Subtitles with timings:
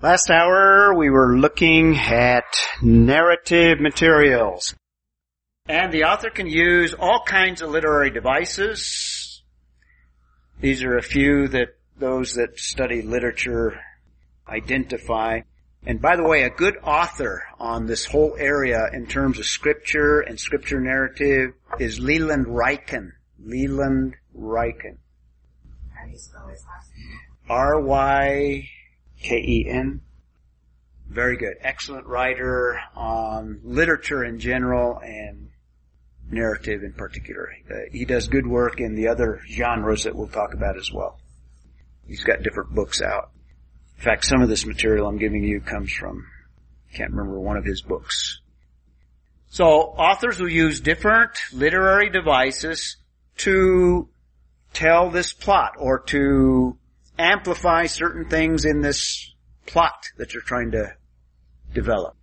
[0.00, 2.44] Last hour we were looking at
[2.80, 4.76] narrative materials.
[5.66, 9.42] And the author can use all kinds of literary devices.
[10.60, 13.80] These are a few that those that study literature
[14.46, 15.40] identify.
[15.84, 20.20] And by the way, a good author on this whole area in terms of scripture
[20.20, 23.10] and scripture narrative is Leland Ryken.
[23.44, 24.98] Leland Ryken.
[25.92, 27.18] How do you spell his last name?
[29.24, 30.00] R-Y-K-E-N.
[31.08, 31.54] Very good.
[31.60, 35.48] Excellent writer on literature in general and
[36.30, 37.50] narrative in particular.
[37.70, 41.18] Uh, he does good work in the other genres that we'll talk about as well.
[42.06, 43.30] He's got different books out.
[43.96, 46.26] In fact, some of this material I'm giving you comes from,
[46.94, 48.40] can't remember one of his books.
[49.48, 52.96] So authors will use different literary devices
[53.38, 54.08] to
[54.74, 56.76] tell this plot or to
[57.18, 59.34] amplify certain things in this
[59.66, 60.94] plot that you're trying to
[61.72, 62.16] develop.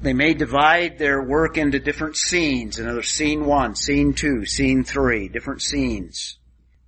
[0.00, 5.28] They may divide their work into different scenes, another scene one, scene two, scene three,
[5.28, 6.38] different scenes.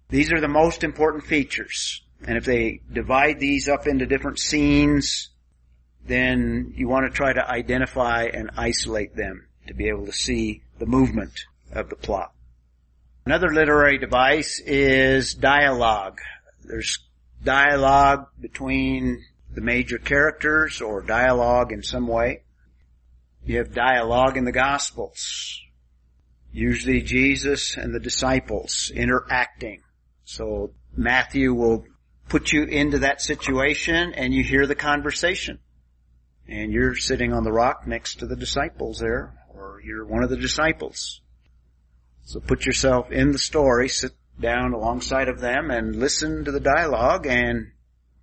[0.08, 2.02] These are the most important features.
[2.26, 5.30] And if they divide these up into different scenes,
[6.06, 10.62] then you want to try to identify and isolate them to be able to see
[10.78, 11.32] the movement
[11.72, 12.32] of the plot.
[13.26, 16.20] Another literary device is dialogue.
[16.64, 16.98] There's
[17.44, 19.22] dialogue between
[19.54, 22.42] the major characters or dialogue in some way.
[23.44, 25.60] You have dialogue in the Gospels.
[26.52, 29.82] Usually Jesus and the disciples interacting.
[30.24, 31.84] So Matthew will
[32.28, 35.58] put you into that situation and you hear the conversation.
[36.48, 40.30] And you're sitting on the rock next to the disciples there, or you're one of
[40.30, 41.22] the disciples.
[42.24, 46.60] So put yourself in the story, sit down alongside of them and listen to the
[46.60, 47.72] dialogue and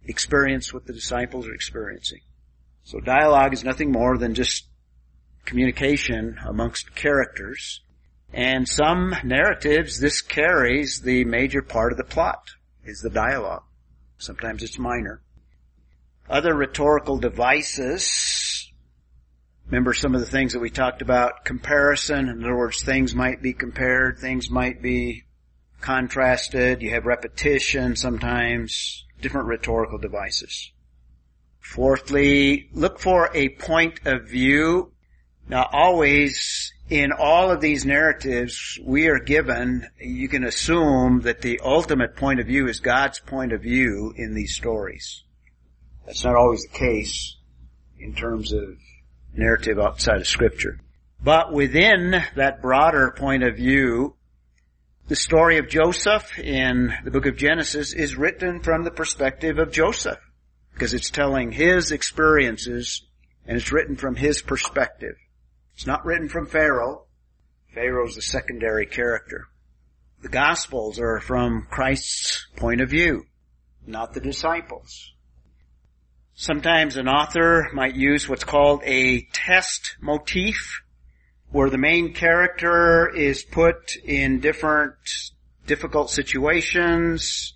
[0.06, 2.22] experience what the disciples are experiencing.
[2.84, 4.68] So dialogue is nothing more than just
[5.46, 7.82] communication amongst characters.
[8.34, 12.52] And some narratives, this carries the major part of the plot,
[12.84, 13.64] is the dialogue.
[14.18, 15.22] Sometimes it's minor.
[16.30, 18.72] Other rhetorical devices,
[19.66, 23.42] remember some of the things that we talked about, comparison, in other words, things might
[23.42, 25.26] be compared, things might be
[25.82, 30.72] contrasted, you have repetition sometimes, different rhetorical devices.
[31.60, 34.92] Fourthly, look for a point of view.
[35.48, 41.60] Now always in all of these narratives we are given, you can assume that the
[41.64, 45.24] ultimate point of view is God's point of view in these stories.
[46.06, 47.38] That's not always the case
[47.98, 48.78] in terms of
[49.34, 50.80] narrative outside of scripture.
[51.24, 54.16] But within that broader point of view,
[55.12, 59.70] the story of Joseph in the book of Genesis is written from the perspective of
[59.70, 60.22] Joseph
[60.72, 63.04] because it's telling his experiences
[63.46, 65.16] and it's written from his perspective.
[65.74, 67.08] It's not written from Pharaoh.
[67.74, 69.50] Pharaoh's the secondary character.
[70.22, 73.26] The Gospels are from Christ's point of view,
[73.86, 75.12] not the disciples.
[76.36, 80.84] Sometimes an author might use what's called a test motif,
[81.52, 84.96] where the main character is put in different
[85.68, 87.54] difficult situations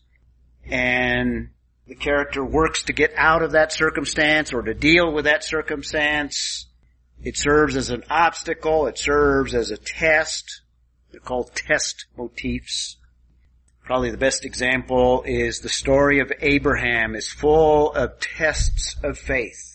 [0.66, 1.50] and
[1.88, 6.67] the character works to get out of that circumstance or to deal with that circumstance.
[7.23, 8.88] It serves as an obstacle.
[8.88, 10.61] It serves as a test.
[11.11, 12.97] They're called test motifs.
[13.84, 19.75] Probably the best example is the story of Abraham is full of tests of faith.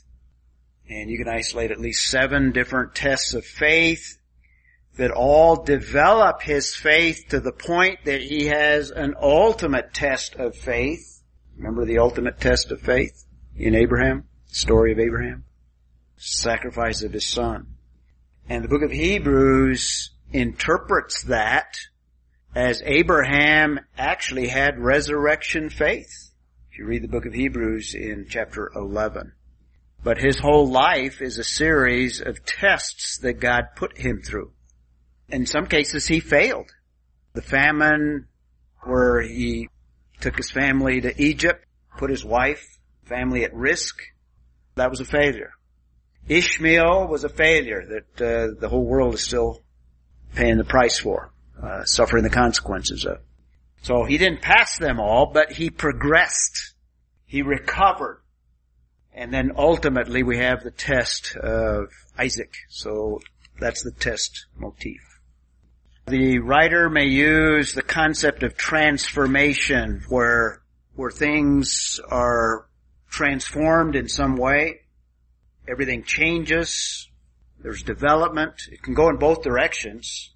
[0.91, 4.19] And you can isolate at least seven different tests of faith
[4.97, 10.57] that all develop his faith to the point that he has an ultimate test of
[10.57, 11.23] faith.
[11.57, 13.25] Remember the ultimate test of faith
[13.57, 14.25] in Abraham?
[14.47, 15.45] Story of Abraham?
[16.17, 17.69] Sacrifice of his son.
[18.49, 21.77] And the book of Hebrews interprets that
[22.53, 26.33] as Abraham actually had resurrection faith.
[26.73, 29.35] If you read the book of Hebrews in chapter 11.
[30.03, 34.53] But his whole life is a series of tests that God put him through.
[35.29, 36.71] In some cases he failed.
[37.35, 38.27] The famine
[38.83, 39.69] where he
[40.21, 41.65] took his family to Egypt,
[41.99, 42.67] put his wife,
[43.05, 44.01] family at risk,
[44.75, 45.53] that was a failure.
[46.29, 49.63] Ishmael was a failure that uh, the whole world is still
[50.35, 51.33] paying the price for,
[51.63, 53.19] uh, suffering the consequences of.
[53.83, 56.75] So he didn't pass them all, but he progressed.
[57.27, 58.23] He recovered.
[59.13, 62.55] And then ultimately we have the test of Isaac.
[62.69, 63.21] So
[63.59, 65.01] that's the test motif.
[66.07, 70.63] The writer may use the concept of transformation where,
[70.95, 72.67] where things are
[73.09, 74.81] transformed in some way.
[75.69, 77.09] Everything changes.
[77.61, 78.55] There's development.
[78.71, 80.31] It can go in both directions.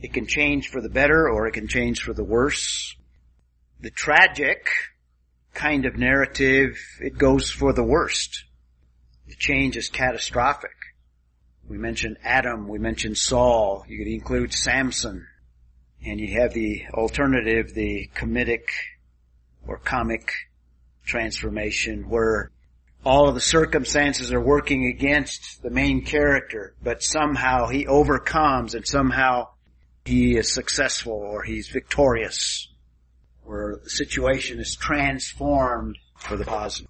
[0.00, 2.96] It can change for the better or it can change for the worse.
[3.80, 4.68] The tragic
[5.54, 8.44] kind of narrative, it goes for the worst.
[9.28, 10.76] The change is catastrophic.
[11.68, 15.26] We mentioned Adam, we mentioned Saul, you could include Samson,
[16.04, 18.70] and you have the alternative, the comedic
[19.66, 20.32] or comic
[21.04, 22.50] transformation where
[23.04, 28.86] all of the circumstances are working against the main character, but somehow he overcomes and
[28.86, 29.48] somehow
[30.04, 32.68] he is successful or he's victorious,
[33.50, 36.88] where the situation is transformed for the positive.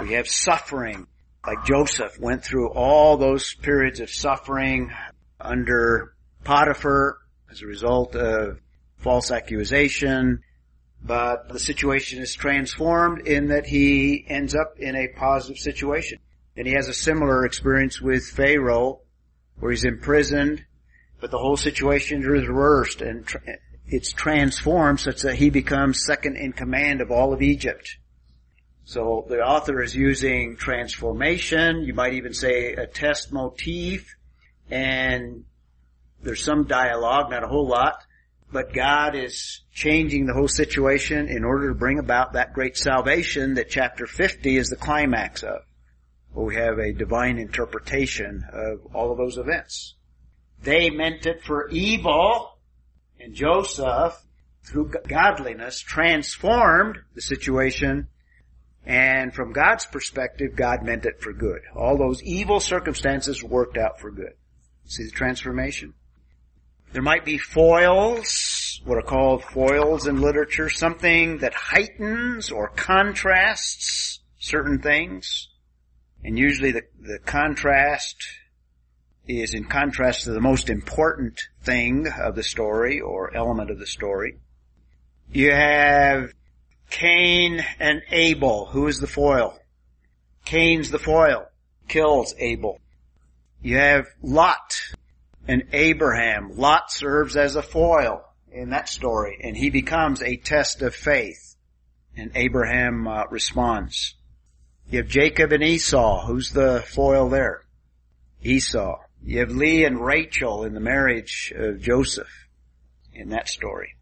[0.00, 1.06] We have suffering,
[1.46, 4.90] like Joseph went through all those periods of suffering
[5.38, 6.14] under
[6.44, 7.18] Potiphar
[7.50, 8.58] as a result of
[8.96, 10.40] false accusation,
[11.04, 16.20] but the situation is transformed in that he ends up in a positive situation.
[16.56, 19.02] And he has a similar experience with Pharaoh,
[19.60, 20.64] where he's imprisoned,
[21.20, 23.28] but the whole situation is reversed and
[23.88, 27.98] it's transformed such that he becomes second in command of all of Egypt.
[28.84, 34.16] So the author is using transformation, you might even say a test motif,
[34.70, 35.44] and
[36.22, 38.04] there's some dialogue, not a whole lot,
[38.52, 43.54] but God is changing the whole situation in order to bring about that great salvation
[43.54, 45.62] that chapter 50 is the climax of.
[46.32, 49.94] Where we have a divine interpretation of all of those events.
[50.62, 52.55] They meant it for evil,
[53.26, 54.24] and Joseph,
[54.62, 58.06] through godliness, transformed the situation,
[58.84, 61.62] and from God's perspective, God meant it for good.
[61.74, 64.34] All those evil circumstances worked out for good.
[64.84, 65.94] See the transformation?
[66.92, 74.20] There might be foils, what are called foils in literature, something that heightens or contrasts
[74.38, 75.48] certain things.
[76.22, 78.24] And usually the, the contrast
[79.26, 83.86] is in contrast to the most important thing of the story or element of the
[83.86, 84.38] story.
[85.32, 86.32] You have
[86.90, 88.66] Cain and Abel.
[88.66, 89.58] Who is the foil?
[90.44, 91.46] Cain's the foil.
[91.88, 92.80] Kills Abel.
[93.62, 94.80] You have Lot
[95.48, 96.56] and Abraham.
[96.56, 101.56] Lot serves as a foil in that story and he becomes a test of faith
[102.16, 104.14] and Abraham uh, responds.
[104.90, 106.26] You have Jacob and Esau.
[106.26, 107.62] Who's the foil there?
[108.42, 109.00] Esau.
[109.26, 112.46] You have Leah and Rachel in the marriage of Joseph
[113.12, 113.96] in that story.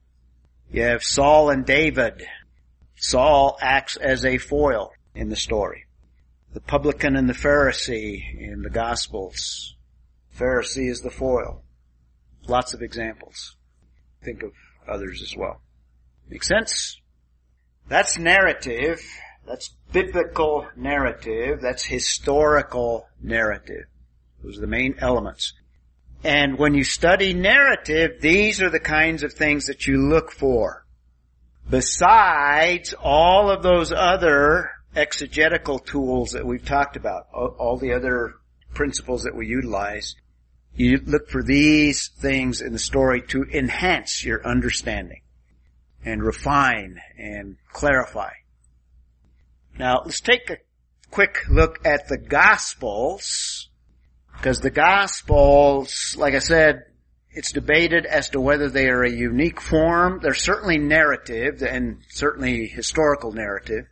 [0.71, 2.27] You have Saul and David.
[2.97, 5.87] Saul acts as a foil in the story.
[6.53, 9.75] The publican and the Pharisee in the Gospels.
[10.39, 11.63] Pharisee is the foil.
[12.47, 13.57] Lots of examples.
[14.23, 14.53] Think of
[14.87, 15.63] others as well.
[16.29, 17.01] Make sense?
[17.89, 19.01] That's narrative.
[19.47, 21.63] That's biblical narrative.
[21.63, 23.87] That's historical narrative.
[24.45, 25.55] Those are the main elements.
[26.23, 30.85] And when you study narrative, these are the kinds of things that you look for.
[31.69, 38.35] Besides all of those other exegetical tools that we've talked about, all the other
[38.75, 40.15] principles that we utilize,
[40.77, 45.23] you look for these things in the story to enhance your understanding
[46.05, 48.33] and refine and clarify.
[49.79, 50.59] Now let's take a
[51.11, 53.71] quick look at the Gospels
[54.37, 56.85] because the Gospels, like I said,
[57.31, 60.21] it's debated as to whether they are a unique form.
[60.23, 63.87] They're certainly narrative and certainly historical narrative.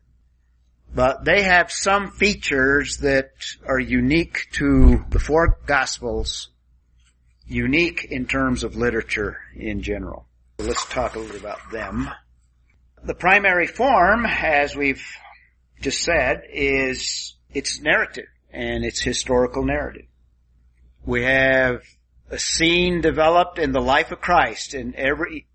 [0.95, 3.31] But they have some features that
[3.67, 6.51] are unique to the four Gospels,
[7.47, 10.27] unique in terms of literature in general.
[10.59, 12.11] Let's talk a little about them.
[13.03, 15.05] The primary form, as we've
[15.81, 20.07] just said, is it's narrative and it's historical narrative.
[21.05, 21.83] We have
[22.31, 25.47] a scene developed in the life of Christ in every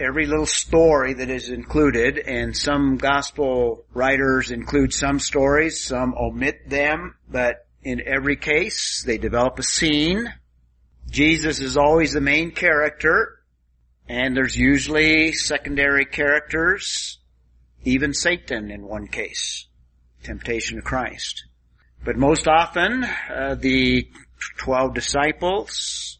[0.00, 6.68] every little story that is included and some gospel writers include some stories, some omit
[6.68, 10.32] them, but in every case they develop a scene.
[11.10, 13.40] Jesus is always the main character
[14.08, 17.18] and there's usually secondary characters,
[17.84, 19.66] even Satan in one case,
[20.24, 21.44] temptation of Christ.
[22.04, 24.08] But most often, uh, the
[24.58, 26.18] 12 disciples,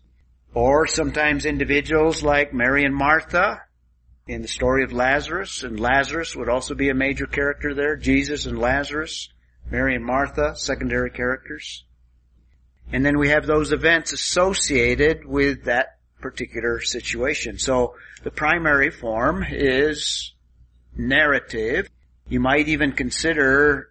[0.54, 3.62] or sometimes individuals like Mary and Martha
[4.26, 8.46] in the story of Lazarus, and Lazarus would also be a major character there, Jesus
[8.46, 9.28] and Lazarus,
[9.70, 11.84] Mary and Martha, secondary characters.
[12.92, 17.58] And then we have those events associated with that particular situation.
[17.58, 20.34] So the primary form is
[20.96, 21.88] narrative
[22.28, 23.90] You might even consider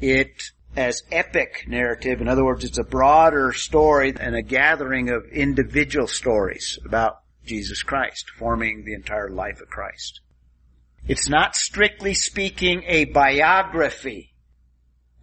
[0.00, 2.20] it as epic narrative.
[2.20, 7.82] In other words, it's a broader story and a gathering of individual stories about Jesus
[7.82, 10.20] Christ, forming the entire life of Christ.
[11.06, 14.32] It's not strictly speaking a biography.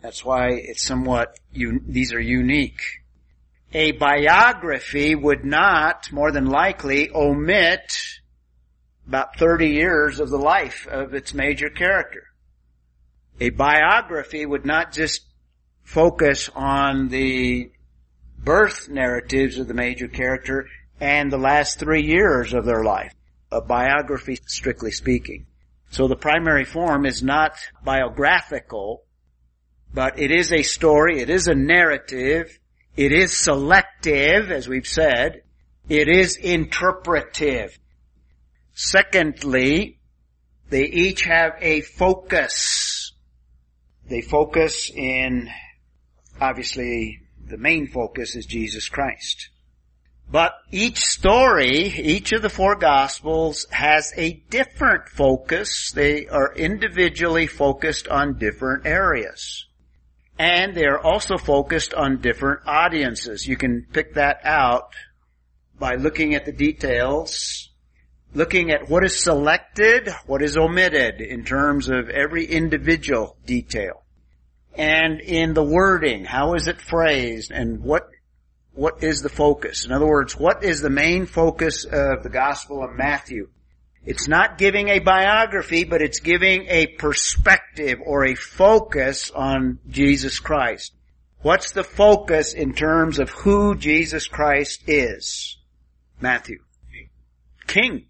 [0.02, 2.82] That's why it's somewhat, un- these are unique.
[3.74, 7.94] A biography would not, more than likely, omit
[9.08, 12.24] about 30 years of the life of its major character.
[13.40, 15.29] A biography would not just
[15.90, 17.72] focus on the
[18.38, 20.68] birth narratives of the major character
[21.02, 23.12] and the last three years of their life.
[23.52, 25.48] A biography, strictly speaking.
[25.90, 27.54] So the primary form is not
[27.84, 29.02] biographical,
[29.92, 32.60] but it is a story, it is a narrative,
[32.96, 35.42] it is selective, as we've said,
[35.90, 37.80] it is interpretive.
[38.76, 39.98] Secondly,
[40.70, 43.12] they each have a focus.
[44.08, 45.50] They focus in,
[46.40, 49.50] obviously, the main focus is Jesus Christ.
[50.32, 55.92] But each story, each of the four gospels has a different focus.
[55.92, 59.66] They are individually focused on different areas.
[60.38, 63.48] And they are also focused on different audiences.
[63.48, 64.94] You can pick that out
[65.80, 67.70] by looking at the details,
[68.36, 74.04] looking at what is selected, what is omitted in terms of every individual detail.
[74.76, 78.10] And in the wording, how is it phrased and what
[78.74, 79.86] what is the focus?
[79.86, 83.50] In other words, what is the main focus of the Gospel of Matthew?
[84.06, 90.40] It's not giving a biography, but it's giving a perspective or a focus on Jesus
[90.40, 90.94] Christ.
[91.42, 95.58] What's the focus in terms of who Jesus Christ is?
[96.22, 96.60] Matthew.
[97.68, 98.06] King.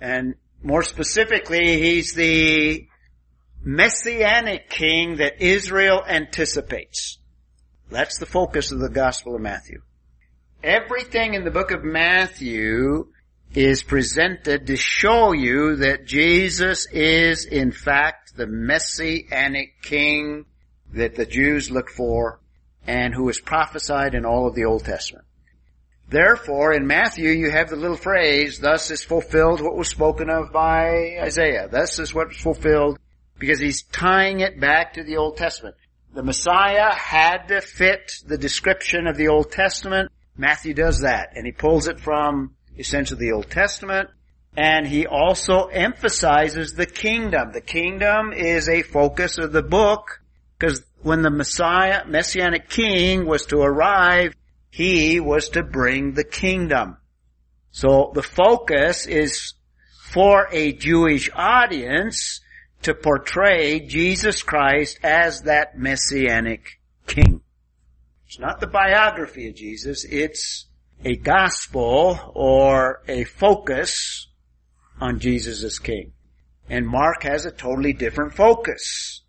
[0.00, 2.87] And more specifically, he's the
[3.68, 7.18] messianic king that Israel anticipates.
[7.90, 9.82] That's the focus of the Gospel of Matthew.
[10.64, 13.08] Everything in the book of Matthew
[13.54, 20.46] is presented to show you that Jesus is in fact the messianic king
[20.94, 22.40] that the Jews look for
[22.86, 25.26] and who is prophesied in all of the Old Testament.
[26.08, 30.54] Therefore, in Matthew, you have the little phrase, thus is fulfilled what was spoken of
[30.54, 31.68] by Isaiah.
[31.70, 32.98] Thus is what was fulfilled
[33.38, 35.76] because he's tying it back to the Old Testament.
[36.14, 40.10] The Messiah had to fit the description of the Old Testament.
[40.36, 44.08] Matthew does that, and he pulls it from essentially the Old Testament,
[44.56, 47.52] and he also emphasizes the kingdom.
[47.52, 50.20] The kingdom is a focus of the book,
[50.58, 54.34] because when the Messiah, Messianic King was to arrive,
[54.70, 56.96] he was to bring the kingdom.
[57.70, 59.54] So the focus is
[60.02, 62.40] for a Jewish audience,
[62.82, 67.42] to portray Jesus Christ as that messianic king.
[68.26, 70.66] It's not the biography of Jesus, it's
[71.04, 74.28] a gospel or a focus
[75.00, 76.12] on Jesus as king.
[76.68, 79.22] And Mark has a totally different focus.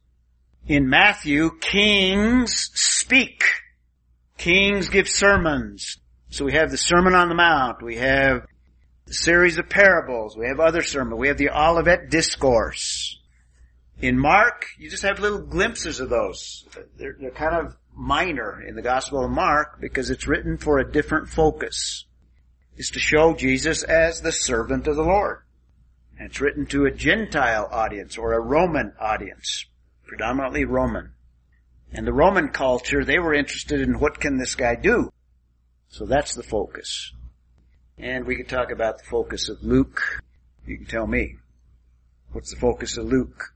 [0.68, 3.44] In Matthew, kings speak.
[4.38, 5.98] Kings give sermons.
[6.30, 8.46] So we have the Sermon on the Mount, we have
[9.06, 13.19] the series of parables, we have other sermons, we have the Olivet Discourse.
[14.02, 16.66] In Mark, you just have little glimpses of those.
[16.98, 20.90] They're, they're, kind of minor in the Gospel of Mark because it's written for a
[20.90, 22.06] different focus.
[22.78, 25.40] It's to show Jesus as the servant of the Lord.
[26.18, 29.66] And it's written to a Gentile audience or a Roman audience,
[30.06, 31.12] predominantly Roman.
[31.92, 35.12] And the Roman culture, they were interested in what can this guy do?
[35.90, 37.12] So that's the focus.
[37.98, 40.22] And we could talk about the focus of Luke.
[40.66, 41.36] You can tell me.
[42.32, 43.54] What's the focus of Luke?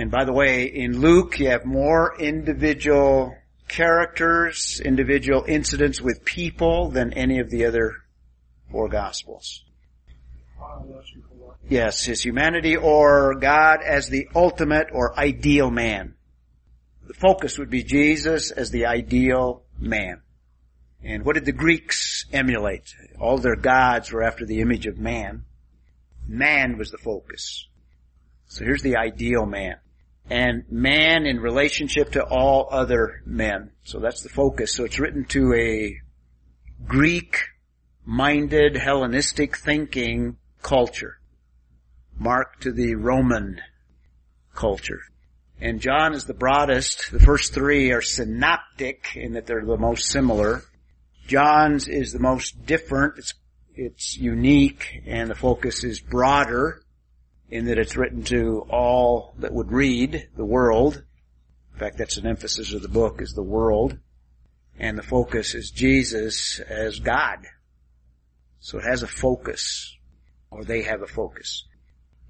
[0.00, 3.36] And by the way, in Luke, you have more individual
[3.68, 7.96] characters, individual incidents with people than any of the other
[8.70, 9.62] four gospels.
[11.68, 16.14] Yes, his humanity or God as the ultimate or ideal man.
[17.06, 20.22] The focus would be Jesus as the ideal man.
[21.04, 22.94] And what did the Greeks emulate?
[23.20, 25.44] All their gods were after the image of man.
[26.26, 27.68] Man was the focus.
[28.46, 29.76] So here's the ideal man
[30.30, 33.72] and man in relationship to all other men.
[33.82, 34.74] So that's the focus.
[34.74, 35.96] So it's written to a
[36.86, 37.36] Greek
[38.06, 41.18] minded Hellenistic thinking culture.
[42.16, 43.60] Mark to the Roman
[44.54, 45.00] culture.
[45.60, 47.10] And John is the broadest.
[47.10, 50.62] The first three are synoptic in that they're the most similar.
[51.26, 53.18] John's is the most different.
[53.18, 53.34] It's,
[53.74, 56.82] it's unique and the focus is broader
[57.50, 61.02] in that it's written to all that would read the world.
[61.72, 63.98] In fact, that's an emphasis of the book is the world.
[64.78, 67.38] And the focus is Jesus as God.
[68.60, 69.96] So it has a focus,
[70.50, 71.64] or they have a focus.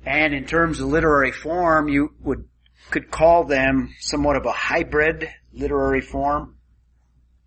[0.05, 2.49] And in terms of literary form, you would,
[2.91, 6.57] could call them somewhat of a hybrid literary form.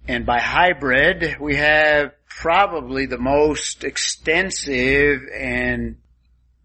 [0.07, 5.97] And by hybrid, we have probably the most extensive and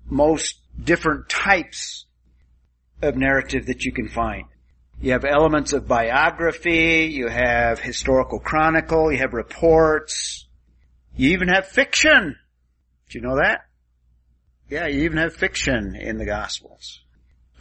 [0.07, 2.07] most different types
[3.03, 4.45] of narrative that you can find.
[5.01, 10.47] You have elements of biography, you have historical chronicle, you have reports,
[11.17, 12.37] you even have fiction.
[13.09, 13.61] Do you know that?
[14.69, 17.01] Yeah, you even have fiction in the Gospels.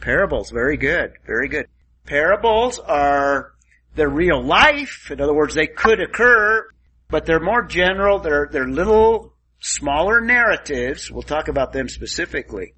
[0.00, 1.66] Parables, very good, very good.
[2.06, 3.52] Parables are,
[3.94, 5.10] they're real life.
[5.10, 6.68] In other words, they could occur,
[7.08, 8.18] but they're more general.
[8.18, 11.10] They're, they're little, smaller narratives.
[11.10, 12.74] We'll talk about them specifically.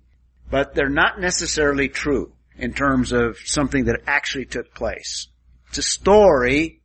[0.50, 5.28] But they're not necessarily true in terms of something that actually took place.
[5.69, 6.83] It's a story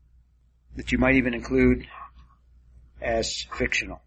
[0.75, 1.87] that you might even include
[3.01, 4.01] as fictional.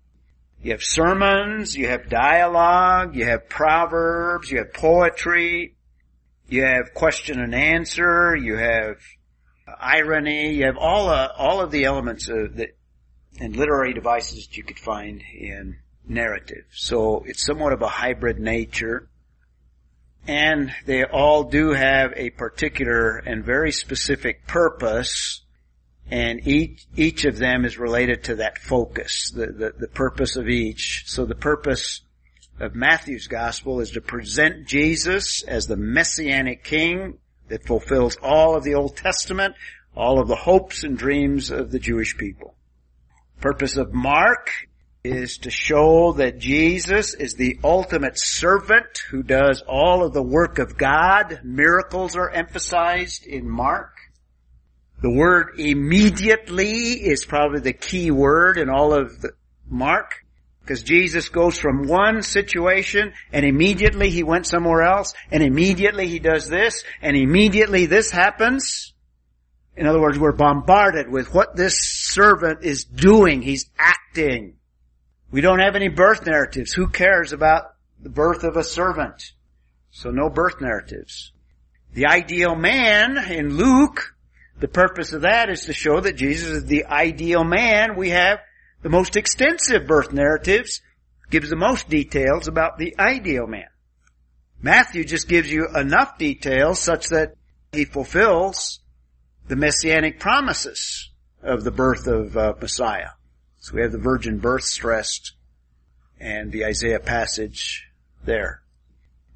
[0.63, 5.77] You have sermons, you have dialogue, you have proverbs, you have poetry,
[6.49, 8.97] you have question and answer, you have
[9.79, 12.61] irony, you have all uh, all of the elements of
[13.41, 15.77] and literary devices that you could find in
[16.09, 16.65] narrative.
[16.73, 19.09] So it's somewhat of a hybrid nature.
[20.29, 25.43] And they all do have a particular and very specific purpose
[26.11, 30.49] and each each of them is related to that focus, the, the, the purpose of
[30.49, 31.05] each.
[31.07, 32.01] So the purpose
[32.59, 37.19] of Matthew's gospel is to present Jesus as the messianic king
[37.49, 39.55] that fulfills all of the Old Testament,
[39.95, 42.55] all of the hopes and dreams of the Jewish people.
[43.41, 44.51] Purpose of Mark
[45.09, 50.59] is to show that Jesus is the ultimate servant who does all of the work
[50.59, 51.41] of God.
[51.43, 53.95] Miracles are emphasized in Mark.
[55.01, 59.25] The word immediately is probably the key word in all of
[59.69, 60.25] Mark.
[60.61, 66.19] Because Jesus goes from one situation and immediately he went somewhere else and immediately he
[66.19, 68.93] does this and immediately this happens.
[69.79, 73.41] In other words, we're bombarded with what this servant is doing.
[73.41, 74.58] He's acting.
[75.31, 76.73] We don't have any birth narratives.
[76.73, 79.33] Who cares about the birth of a servant?
[79.91, 81.33] So no birth narratives.
[81.93, 84.15] The ideal man in Luke
[84.61, 87.97] the purpose of that is to show that Jesus is the ideal man.
[87.97, 88.41] We have
[88.83, 90.81] the most extensive birth narratives,
[91.31, 93.69] gives the most details about the ideal man.
[94.61, 97.35] Matthew just gives you enough details such that
[97.71, 98.81] he fulfills
[99.47, 101.11] the messianic promises
[101.43, 103.11] of the birth of uh, Messiah.
[103.69, 105.33] So we have the virgin birth stressed
[106.19, 107.87] and the Isaiah passage
[108.25, 108.63] there.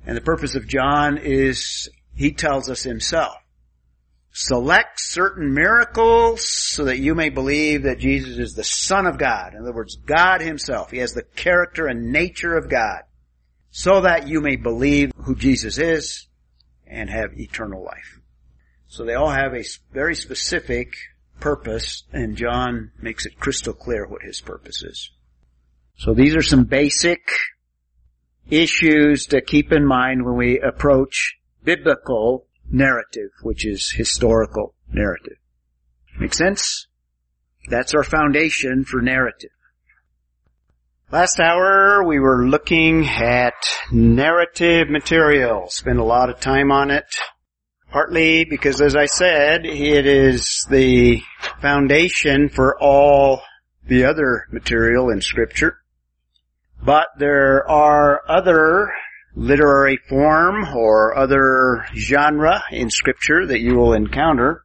[0.07, 3.37] And the purpose of John is he tells us himself
[4.33, 9.53] select certain miracles so that you may believe that Jesus is the Son of God.
[9.53, 10.91] In other words, God Himself.
[10.91, 13.03] He has the character and nature of God.
[13.71, 16.27] So that you may believe who Jesus is
[16.87, 18.21] and have eternal life.
[18.87, 20.95] So they all have a very specific
[21.43, 25.11] purpose and John makes it crystal clear what his purpose is.
[25.97, 27.21] So these are some basic
[28.49, 35.37] issues to keep in mind when we approach biblical narrative, which is historical narrative.
[36.19, 36.87] Make sense?
[37.69, 39.51] That's our foundation for narrative.
[41.11, 43.55] Last hour we were looking at
[43.91, 45.69] narrative material.
[45.69, 47.05] Spent a lot of time on it.
[47.93, 51.21] Partly because as I said, it is the
[51.61, 53.43] foundation for all
[53.87, 55.77] the other material in scripture.
[56.83, 58.91] But there are other
[59.35, 64.65] literary form or other genre in scripture that you will encounter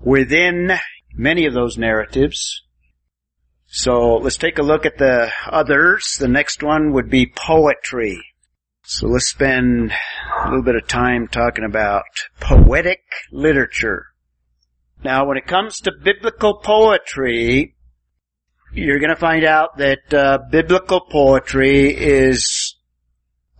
[0.00, 0.72] within
[1.12, 2.62] many of those narratives.
[3.66, 6.16] So let's take a look at the others.
[6.18, 8.24] The next one would be poetry.
[8.88, 12.04] So let's spend a little bit of time talking about
[12.38, 13.00] poetic
[13.32, 14.06] literature.
[15.02, 17.74] Now when it comes to biblical poetry,
[18.72, 22.76] you're going to find out that uh, biblical poetry is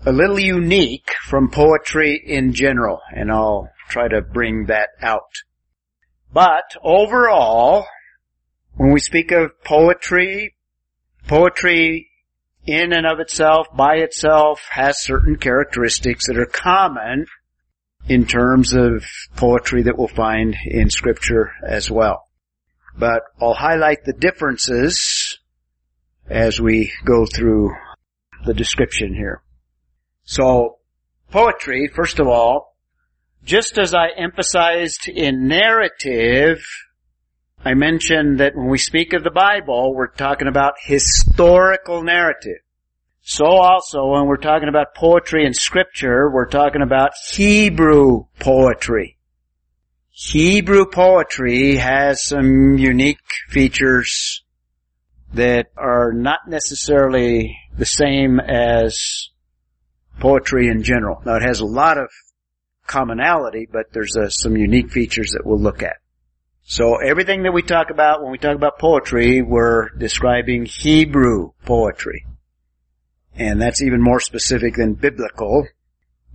[0.04, 5.32] a little unique from poetry in general, and I'll try to bring that out.
[6.32, 7.84] But overall,
[8.76, 10.54] when we speak of poetry,
[11.26, 12.10] poetry
[12.66, 17.26] in and of itself, by itself, has certain characteristics that are common
[18.08, 19.04] in terms of
[19.36, 22.28] poetry that we'll find in scripture as well.
[22.98, 25.38] But I'll highlight the differences
[26.28, 27.74] as we go through
[28.44, 29.42] the description here.
[30.24, 30.78] So
[31.30, 32.76] poetry, first of all,
[33.44, 36.64] just as I emphasized in narrative,
[37.64, 42.58] I mentioned that when we speak of the Bible, we're talking about historical narrative.
[43.22, 49.18] So also when we're talking about poetry and scripture, we're talking about Hebrew poetry.
[50.10, 54.44] Hebrew poetry has some unique features
[55.34, 59.28] that are not necessarily the same as
[60.20, 61.20] poetry in general.
[61.26, 62.08] Now it has a lot of
[62.86, 65.96] commonality, but there's uh, some unique features that we'll look at.
[66.68, 72.26] So everything that we talk about when we talk about poetry, we're describing Hebrew poetry.
[73.36, 75.68] And that's even more specific than biblical,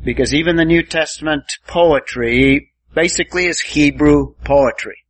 [0.02, 5.04] because even the New Testament poetry basically is Hebrew poetry.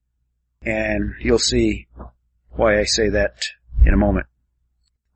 [0.64, 1.86] And you'll see
[2.50, 3.44] why I say that
[3.86, 4.26] in a moment.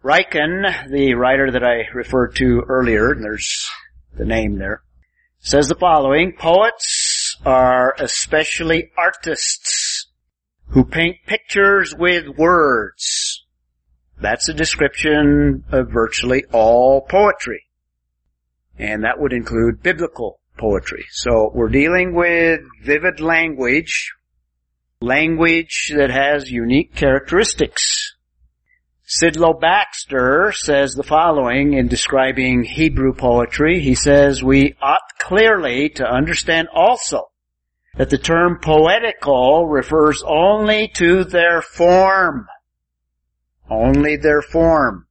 [0.04, 3.68] Ryken, the writer that I referred to earlier, and there's
[4.16, 4.84] the name there,
[5.40, 9.85] says the following, poets are especially artists
[10.76, 13.46] who paint pictures with words
[14.20, 17.64] that's a description of virtually all poetry.
[18.78, 21.06] And that would include biblical poetry.
[21.12, 24.14] So we're dealing with vivid language,
[25.02, 28.16] language that has unique characteristics.
[29.08, 33.82] Sidlow Baxter says the following in describing Hebrew poetry.
[33.82, 37.30] He says, we ought clearly to understand also
[37.98, 42.48] that the term poetical refers only to their form
[43.70, 45.08] only their form.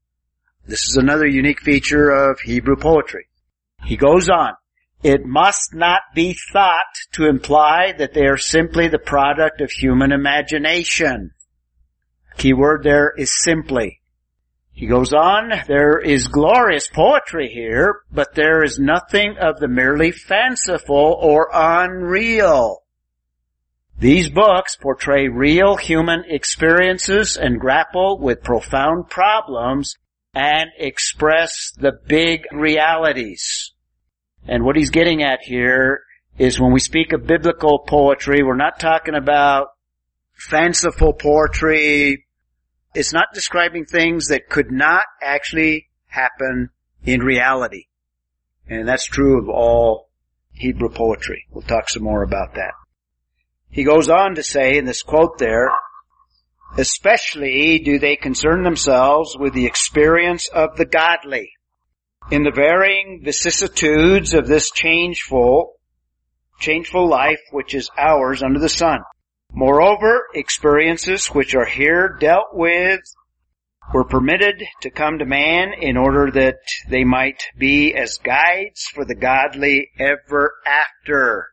[0.66, 3.26] This is another unique feature of Hebrew poetry.
[3.84, 4.54] He goes on.
[5.02, 10.12] It must not be thought to imply that they are simply the product of human
[10.12, 11.32] imagination.
[12.38, 14.00] Key word there is simply.
[14.74, 20.10] He goes on, there is glorious poetry here, but there is nothing of the merely
[20.10, 22.82] fanciful or unreal.
[23.96, 29.96] These books portray real human experiences and grapple with profound problems
[30.34, 33.72] and express the big realities.
[34.48, 36.02] And what he's getting at here
[36.36, 39.68] is when we speak of biblical poetry, we're not talking about
[40.32, 42.26] fanciful poetry.
[42.94, 46.70] It's not describing things that could not actually happen
[47.04, 47.86] in reality.
[48.68, 50.08] And that's true of all
[50.52, 51.46] Hebrew poetry.
[51.50, 52.72] We'll talk some more about that.
[53.68, 55.70] He goes on to say in this quote there,
[56.78, 61.50] especially do they concern themselves with the experience of the godly
[62.30, 65.74] in the varying vicissitudes of this changeful,
[66.60, 69.00] changeful life which is ours under the sun.
[69.54, 73.00] Moreover, experiences which are here dealt with
[73.92, 76.56] were permitted to come to man in order that
[76.88, 81.50] they might be as guides for the godly ever after.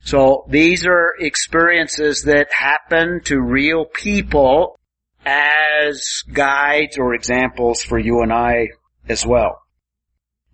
[0.00, 4.80] So these are experiences that happen to real people
[5.26, 8.68] as guides or examples for you and I
[9.08, 9.60] as well.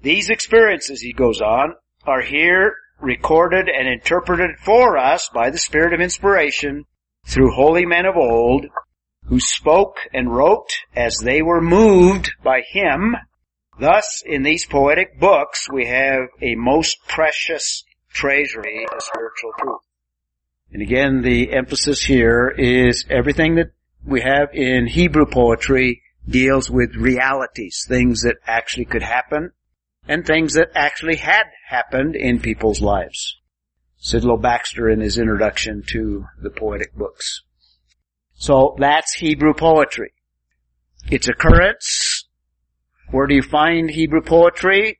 [0.02, 5.92] These experiences, he goes on, are here recorded and interpreted for us by the Spirit
[5.92, 6.84] of inspiration
[7.26, 8.66] through holy men of old
[9.26, 13.16] who spoke and wrote as they were moved by him.
[13.78, 19.80] Thus, in these poetic books, we have a most precious treasury of spiritual truth.
[20.72, 23.72] And again, the emphasis here is everything that
[24.04, 29.52] we have in Hebrew poetry deals with realities, things that actually could happen,
[30.10, 33.36] and things that actually had happened in people's lives.
[34.02, 37.42] Sidlow Baxter in his introduction to the poetic books.
[38.34, 40.12] So that's Hebrew poetry.
[41.12, 42.26] Its occurrence.
[43.12, 44.98] Where do you find Hebrew poetry?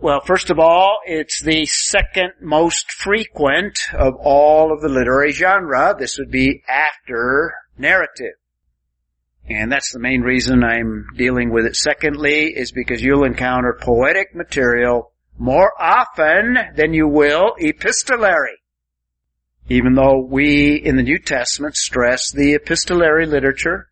[0.00, 5.94] Well, first of all, it's the second most frequent of all of the literary genre.
[5.98, 8.36] This would be after narrative.
[9.48, 11.76] And that's the main reason I'm dealing with it.
[11.76, 18.58] Secondly, is because you'll encounter poetic material more often than you will epistolary.
[19.68, 23.88] Even though we in the New Testament stress the epistolary literature,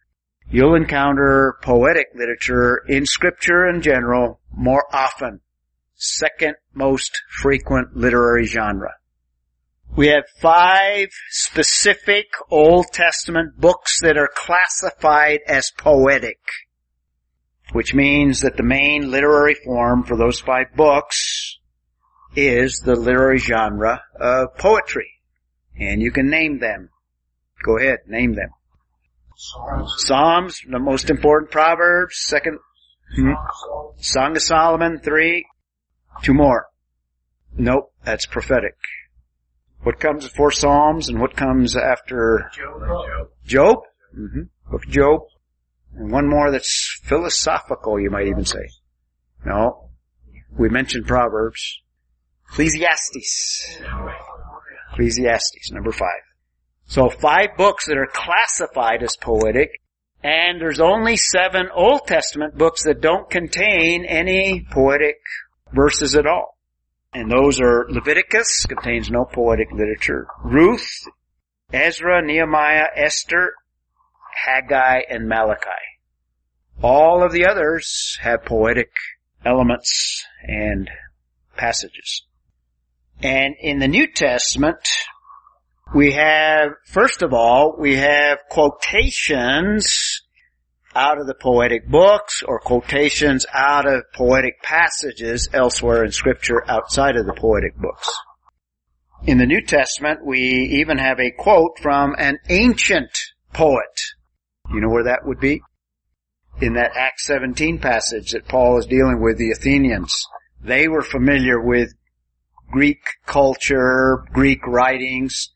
[0.50, 5.40] you'll encounter poetic literature in scripture in general more often
[5.94, 8.94] second most frequent literary genre.
[9.96, 16.38] We have five specific Old Testament books that are classified as poetic,
[17.72, 21.59] which means that the main literary form for those five books
[22.37, 25.11] is the literary genre of poetry.
[25.79, 26.90] And you can name them.
[27.64, 28.50] Go ahead, name them.
[29.37, 32.59] Psalms, Psalms the most important Proverbs, second,
[33.16, 33.33] hmm?
[33.96, 35.46] Song of Solomon, three,
[36.22, 36.66] Two more.
[37.57, 38.76] Nope, that's prophetic.
[39.83, 43.29] What comes before Psalms and what comes after Job.
[43.47, 43.79] Job?
[44.14, 45.21] hmm Book of Job.
[45.97, 48.69] And one more that's philosophical, you might even say.
[49.45, 49.88] No.
[50.57, 51.81] We mentioned Proverbs.
[52.51, 53.81] Ecclesiastes.
[54.93, 56.23] Ecclesiastes, number five.
[56.87, 59.81] So five books that are classified as poetic,
[60.23, 65.21] and there's only seven Old Testament books that don't contain any poetic
[65.73, 66.59] verses at all.
[67.12, 70.88] And those are Leviticus, contains no poetic literature, Ruth,
[71.73, 73.55] Ezra, Nehemiah, Esther,
[74.44, 75.70] Haggai, and Malachi.
[76.83, 78.90] All of the others have poetic
[79.44, 80.88] elements and
[81.57, 82.23] passages.
[83.23, 84.88] And in the New Testament,
[85.94, 90.19] we have, first of all, we have quotations
[90.94, 97.16] out of the poetic books or quotations out of poetic passages elsewhere in scripture outside
[97.16, 98.09] of the poetic books.
[99.24, 100.40] In the New Testament, we
[100.81, 103.11] even have a quote from an ancient
[103.53, 104.00] poet.
[104.72, 105.62] You know where that would be?
[106.61, 110.24] In that Acts 17 passage that Paul is dealing with the Athenians.
[110.62, 111.92] They were familiar with
[112.70, 115.50] Greek culture, Greek writings,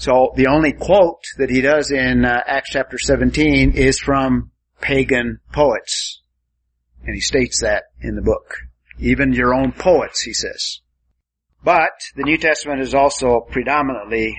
[0.00, 5.40] so the only quote that he does in uh, Acts chapter 17 is from pagan
[5.52, 6.22] poets.
[7.04, 8.56] And he states that in the book.
[8.98, 10.80] Even your own poets, he says.
[11.62, 14.38] But the New Testament is also predominantly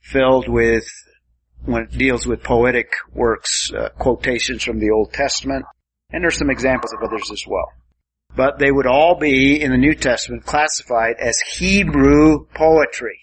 [0.00, 0.88] filled with,
[1.64, 5.66] when it deals with poetic works, uh, quotations from the Old Testament.
[6.10, 7.70] And there's some examples of others as well.
[8.34, 13.20] But they would all be in the New Testament classified as Hebrew poetry.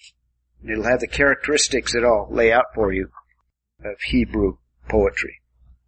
[0.67, 3.09] It'll have the characteristics that I'll lay out for you
[3.83, 4.57] of Hebrew
[4.89, 5.41] poetry.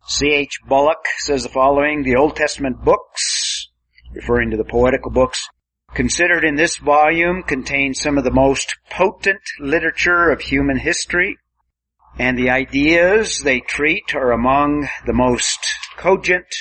[0.08, 0.60] C.H.
[0.68, 3.70] Bullock says the following, the Old Testament books,
[4.14, 5.48] referring to the poetical books,
[5.94, 11.38] considered in this volume contain some of the most potent literature of human history,
[12.20, 15.60] and the ideas they treat are among the most
[15.98, 16.56] cogent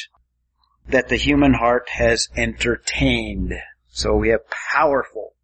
[0.88, 3.52] that the human heart has entertained.
[3.88, 5.34] So we have powerful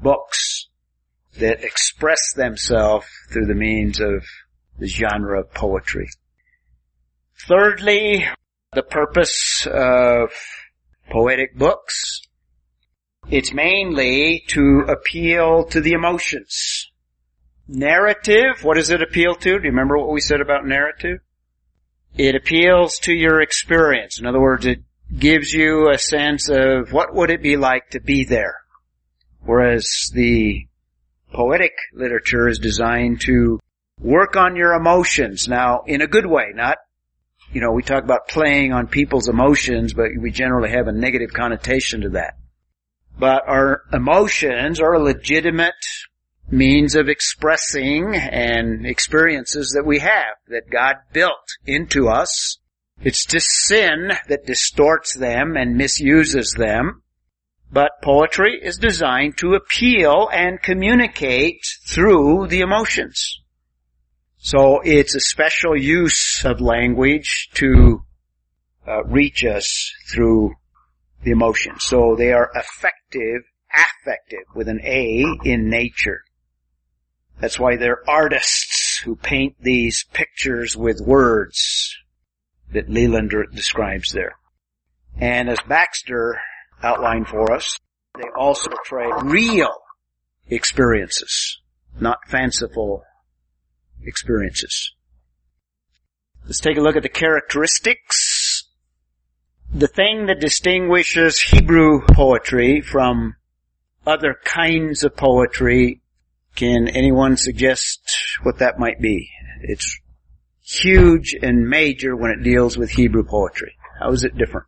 [0.00, 0.67] books
[1.36, 4.24] that express themselves through the means of
[4.78, 6.08] the genre of poetry.
[7.46, 8.26] Thirdly,
[8.72, 10.30] the purpose of
[11.10, 12.22] poetic books.
[13.30, 16.90] It's mainly to appeal to the emotions.
[17.66, 19.58] Narrative, what does it appeal to?
[19.58, 21.18] Do you remember what we said about narrative?
[22.16, 24.18] It appeals to your experience.
[24.18, 24.80] In other words, it
[25.16, 28.56] gives you a sense of what would it be like to be there.
[29.40, 30.66] Whereas the
[31.32, 33.60] poetic literature is designed to
[34.00, 35.48] work on your emotions.
[35.48, 36.78] Now, in a good way, not,
[37.52, 41.32] you know, we talk about playing on people's emotions, but we generally have a negative
[41.32, 42.34] connotation to that.
[43.18, 45.74] But our emotions are a legitimate
[46.50, 52.58] means of expressing and experiences that we have, that God built into us.
[53.02, 57.02] It's just sin that distorts them and misuses them.
[57.70, 63.40] But poetry is designed to appeal and communicate through the emotions.
[64.38, 68.02] So it's a special use of language to
[68.86, 70.54] uh, reach us through
[71.22, 71.84] the emotions.
[71.84, 76.22] So they are affective, affective with an A in nature.
[77.40, 81.96] That's why they're artists who paint these pictures with words
[82.72, 84.36] that Leland describes there.
[85.20, 86.40] And as Baxter
[86.82, 87.78] outlined for us,
[88.14, 89.74] they also portray real
[90.48, 91.60] experiences,
[92.00, 93.04] not fanciful
[94.02, 94.92] experiences.
[96.44, 98.64] Let's take a look at the characteristics.
[99.72, 103.36] The thing that distinguishes Hebrew poetry from
[104.06, 106.00] other kinds of poetry,
[106.56, 108.00] can anyone suggest
[108.42, 109.30] what that might be?
[109.60, 110.00] It's
[110.62, 113.76] huge and major when it deals with Hebrew poetry.
[114.00, 114.66] How is it different?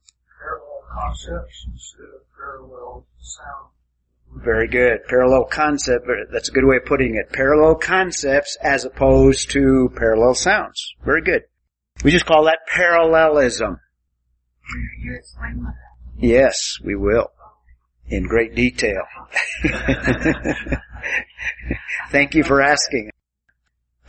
[1.01, 1.67] Concepts
[2.37, 3.71] parallel sound.
[4.45, 5.01] Very good.
[5.09, 7.33] Parallel concept, that's a good way of putting it.
[7.33, 10.95] Parallel concepts as opposed to parallel sounds.
[11.05, 11.45] Very good.
[12.05, 13.81] We just call that parallelism.
[15.03, 15.75] You explain what
[16.19, 17.33] Yes, we will.
[18.07, 19.03] In great detail.
[22.11, 23.11] Thank you for asking.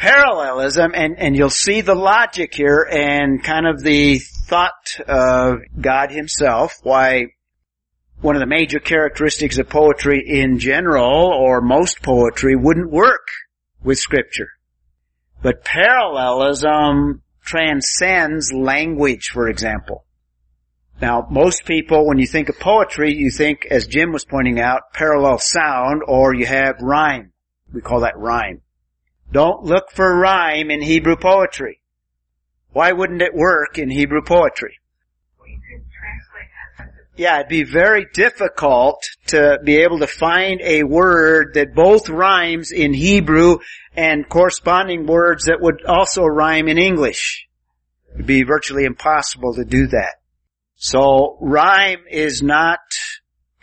[0.01, 6.09] Parallelism, and, and you'll see the logic here and kind of the thought of God
[6.09, 7.27] himself, why
[8.19, 13.27] one of the major characteristics of poetry in general, or most poetry, wouldn't work
[13.83, 14.47] with scripture.
[15.43, 20.05] But parallelism transcends language, for example.
[20.99, 24.93] Now, most people, when you think of poetry, you think, as Jim was pointing out,
[24.95, 27.33] parallel sound, or you have rhyme.
[27.71, 28.61] We call that rhyme.
[29.31, 31.79] Don't look for rhyme in Hebrew poetry.
[32.73, 34.77] Why wouldn't it work in Hebrew poetry?
[37.17, 42.71] Yeah, it'd be very difficult to be able to find a word that both rhymes
[42.71, 43.57] in Hebrew
[43.95, 47.47] and corresponding words that would also rhyme in English.
[48.15, 50.15] It'd be virtually impossible to do that.
[50.75, 52.79] So rhyme is not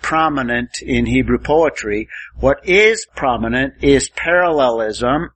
[0.00, 2.08] prominent in Hebrew poetry.
[2.38, 5.30] What is prominent is parallelism.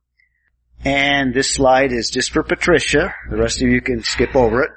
[0.85, 3.13] And this slide is just for Patricia.
[3.29, 4.71] The rest of you can skip over it.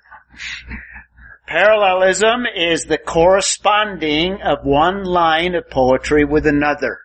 [1.47, 6.99] Parallelism is the corresponding of one line of poetry with another.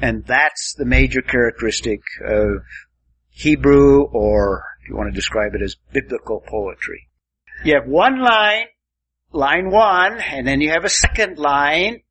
[0.00, 2.62] And that's the major characteristic of
[3.30, 7.08] Hebrew or if you want to describe it as biblical poetry.
[7.64, 8.66] You have one line,
[9.30, 12.01] line one, and then you have a second line,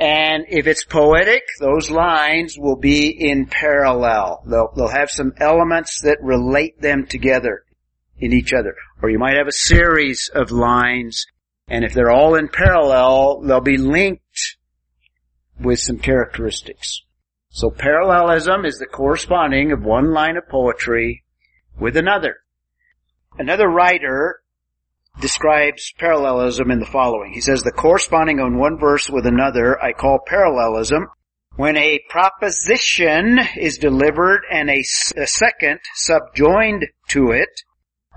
[0.00, 4.42] and if it's poetic, those lines will be in parallel.
[4.46, 7.64] They'll, they'll have some elements that relate them together
[8.18, 8.76] in each other.
[9.02, 11.26] Or you might have a series of lines,
[11.68, 14.56] and if they're all in parallel, they'll be linked
[15.60, 17.02] with some characteristics.
[17.50, 21.24] So parallelism is the corresponding of one line of poetry
[21.78, 22.36] with another.
[23.38, 24.39] Another writer
[25.20, 27.32] describes parallelism in the following.
[27.32, 31.08] He says, the corresponding on one verse with another I call parallelism.
[31.56, 34.82] When a proposition is delivered and a,
[35.16, 37.50] a second subjoined to it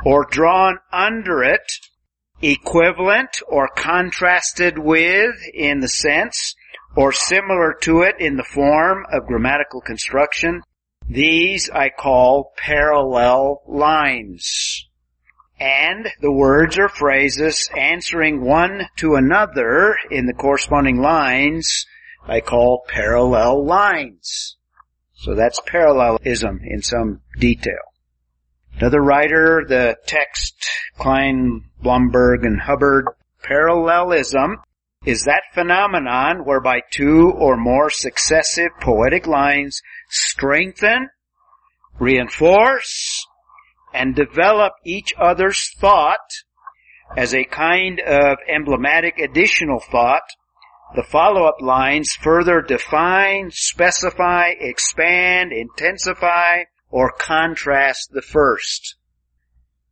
[0.06, 1.72] or drawn under it,
[2.42, 6.56] equivalent or contrasted with in the sense
[6.96, 10.62] or similar to it in the form of grammatical construction,
[11.08, 14.88] these I call parallel lines
[15.64, 21.86] and the words or phrases answering one to another in the corresponding lines
[22.28, 24.58] I call parallel lines.
[25.14, 27.80] So that's parallelism in some detail.
[28.78, 33.08] Another writer, the text, Klein, Blomberg, and Hubbard,
[33.42, 34.58] parallelism
[35.06, 41.10] is that phenomenon whereby two or more successive poetic lines strengthen,
[42.00, 43.26] reinforce,
[43.94, 46.32] and develop each other's thought
[47.16, 50.24] as a kind of emblematic additional thought,
[50.96, 58.96] the follow-up lines further define, specify, expand, intensify, or contrast the first.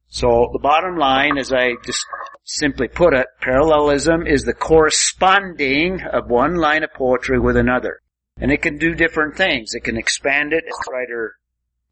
[0.08, 2.06] So the bottom line, as I just
[2.44, 8.02] simply put it, parallelism is the corresponding of one line of poetry with another.
[8.38, 9.74] And it can do different things.
[9.74, 11.36] It can expand it, as the writer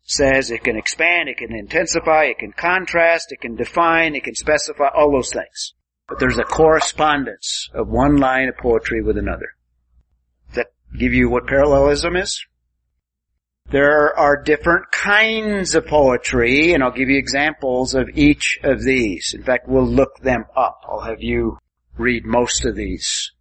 [0.10, 4.34] says it can expand, it can intensify, it can contrast, it can define, it can
[4.34, 5.74] specify, all those things.
[6.08, 9.50] But there's a correspondence of one line of poetry with another.
[10.48, 12.44] Does that give you what parallelism is?
[13.70, 19.36] There are different kinds of poetry, and I'll give you examples of each of these.
[19.36, 20.82] In fact, we'll look them up.
[20.90, 21.60] I'll have you
[22.00, 23.32] read most of these.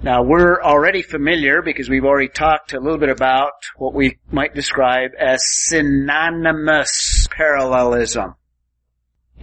[0.00, 4.54] Now we're already familiar because we've already talked a little bit about what we might
[4.54, 8.34] describe as synonymous parallelism.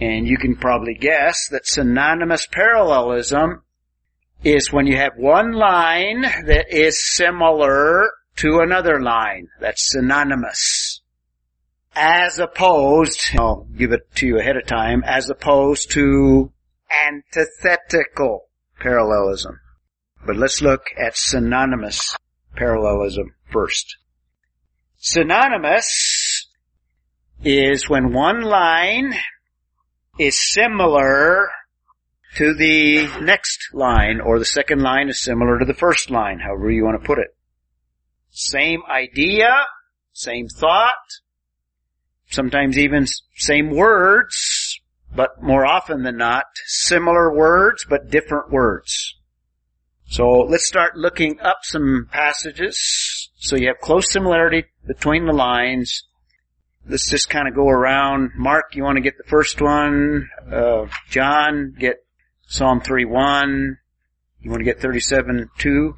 [0.00, 3.62] And you can probably guess that synonymous parallelism
[4.42, 11.02] is when you have one line that is similar to another line that's synonymous.
[11.94, 16.52] As opposed, I'll give it to you ahead of time, as opposed to
[16.90, 18.46] antithetical
[18.78, 19.59] parallelism.
[20.24, 22.16] But let's look at synonymous
[22.54, 23.96] parallelism first.
[24.98, 26.48] Synonymous
[27.42, 29.14] is when one line
[30.18, 31.48] is similar
[32.36, 36.70] to the next line, or the second line is similar to the first line, however
[36.70, 37.34] you want to put it.
[38.30, 39.50] Same idea,
[40.12, 40.92] same thought,
[42.28, 43.06] sometimes even
[43.36, 44.80] same words,
[45.14, 49.16] but more often than not, similar words, but different words.
[50.10, 53.30] So let's start looking up some passages.
[53.36, 56.02] So you have close similarity between the lines.
[56.84, 58.32] Let's just kind of go around.
[58.36, 60.28] Mark, you want to get the first one?
[60.50, 62.04] Uh, John, get
[62.48, 63.76] Psalm 3-1.
[64.40, 65.92] You want to get 37-2?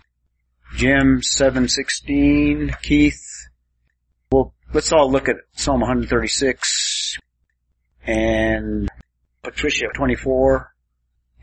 [0.77, 2.77] Jim, 716.
[2.83, 3.49] Keith.
[4.31, 7.17] Well, let's all look at Psalm 136.
[8.07, 8.91] And
[9.43, 10.71] Patricia, 24.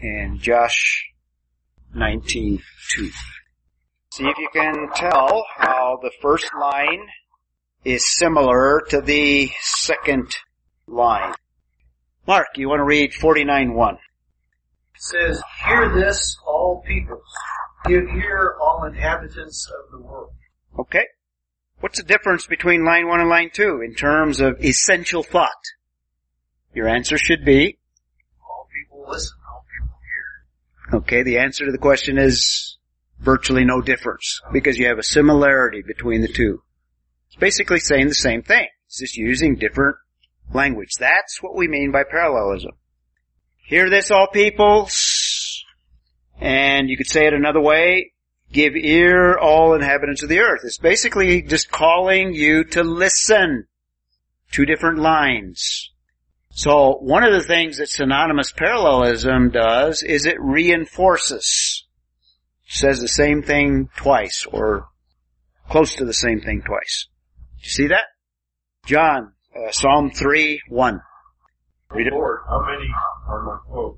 [0.01, 1.09] And Josh,
[1.95, 2.59] 19.2.
[4.11, 7.07] See if you can tell how the first line
[7.85, 10.35] is similar to the second
[10.87, 11.33] line.
[12.27, 13.97] Mark, you want to read 49.1.
[14.97, 17.23] says, Hear this, all peoples.
[17.85, 20.33] Give ear, all inhabitants of the world.
[20.77, 21.05] Okay.
[21.79, 25.63] What's the difference between line one and line two in terms of essential thought?
[26.73, 27.79] Your answer should be,
[28.41, 29.38] All people listen, all people hear.
[30.93, 32.77] Okay, the answer to the question is
[33.19, 36.61] virtually no difference because you have a similarity between the two.
[37.27, 38.67] It's basically saying the same thing.
[38.87, 39.97] It's just using different
[40.53, 40.91] language.
[40.99, 42.71] That's what we mean by parallelism.
[43.57, 45.63] Hear this all peoples,
[46.39, 48.13] and you could say it another way,
[48.51, 50.61] give ear all inhabitants of the earth.
[50.63, 53.65] It's basically just calling you to listen.
[54.51, 55.91] Two different lines.
[56.59, 61.85] So one of the things that synonymous parallelism does is it reinforces.
[62.67, 64.89] Says the same thing twice or
[65.69, 67.07] close to the same thing twice.
[67.59, 68.03] Do you see that?
[68.85, 71.01] John, uh, Psalm 3, 1.
[71.91, 72.11] Read it.
[72.11, 72.89] Lord, how many
[73.29, 73.97] are my foes?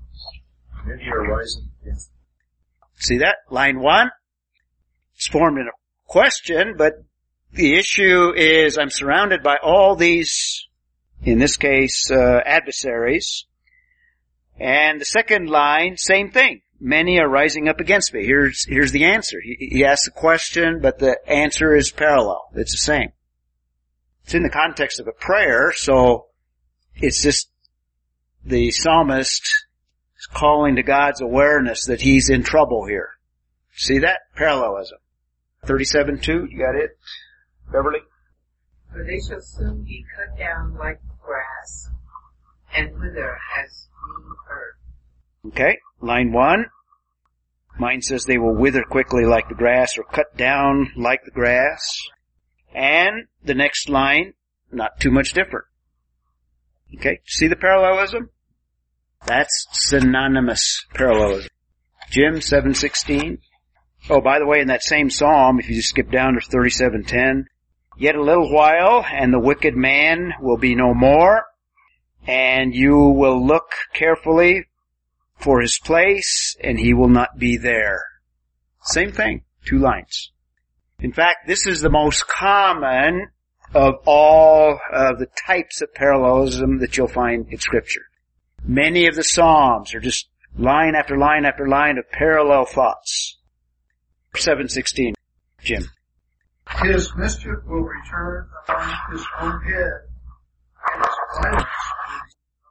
[0.86, 2.12] Many are rising against.
[2.97, 3.38] See that?
[3.49, 4.12] Line 1.
[5.16, 5.72] It's formed in a
[6.05, 6.93] question, but
[7.51, 10.68] the issue is I'm surrounded by all these,
[11.24, 13.45] in this case, uh, adversaries.
[14.59, 16.61] And the second line, same thing.
[16.80, 18.26] Many are rising up against me.
[18.26, 19.39] Here's, here's the answer.
[19.41, 22.49] He, he asks the question, but the answer is parallel.
[22.55, 23.11] It's the same.
[24.24, 26.28] It's in the context of a prayer, so
[26.95, 27.49] it's just
[28.43, 29.65] the psalmist
[30.17, 33.09] is calling to God's awareness that he's in trouble here.
[33.74, 34.19] See that?
[34.36, 34.97] Parallelism.
[35.65, 36.97] 37-2, you got it?
[37.72, 37.99] Beverly?
[38.91, 41.89] For they shall soon be cut down like grass,
[42.74, 45.51] and wither as green herb.
[45.53, 46.65] Okay, line one.
[47.80, 51.97] Mine says they will wither quickly like the grass or cut down like the grass.
[52.74, 54.34] And the next line,
[54.72, 55.65] not too much different.
[56.95, 58.30] Okay, see the parallelism?
[59.26, 61.49] That's synonymous parallelism.
[62.09, 63.39] Jim 716.
[64.09, 67.45] Oh, by the way, in that same psalm, if you just skip down to 3710,
[68.02, 71.45] yet a little while and the wicked man will be no more
[72.26, 74.66] and you will look carefully
[75.38, 78.04] for his place and he will not be there.
[78.82, 79.43] Same thing.
[79.66, 80.32] Two lines.
[80.99, 83.28] In fact, this is the most common
[83.76, 88.06] of all of the types of parallelism that you'll find in scripture.
[88.64, 90.28] Many of the Psalms are just
[90.58, 93.38] line after line after line of parallel thoughts.
[94.36, 95.14] 716,
[95.64, 95.88] Jim.
[96.80, 99.91] His mischief will return upon his own head,
[100.88, 102.22] and his violence will be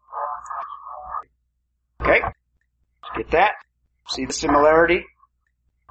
[0.06, 2.18] upon his body.
[2.18, 2.20] Okay?
[3.16, 3.52] Get that?
[4.08, 5.04] See the similarity?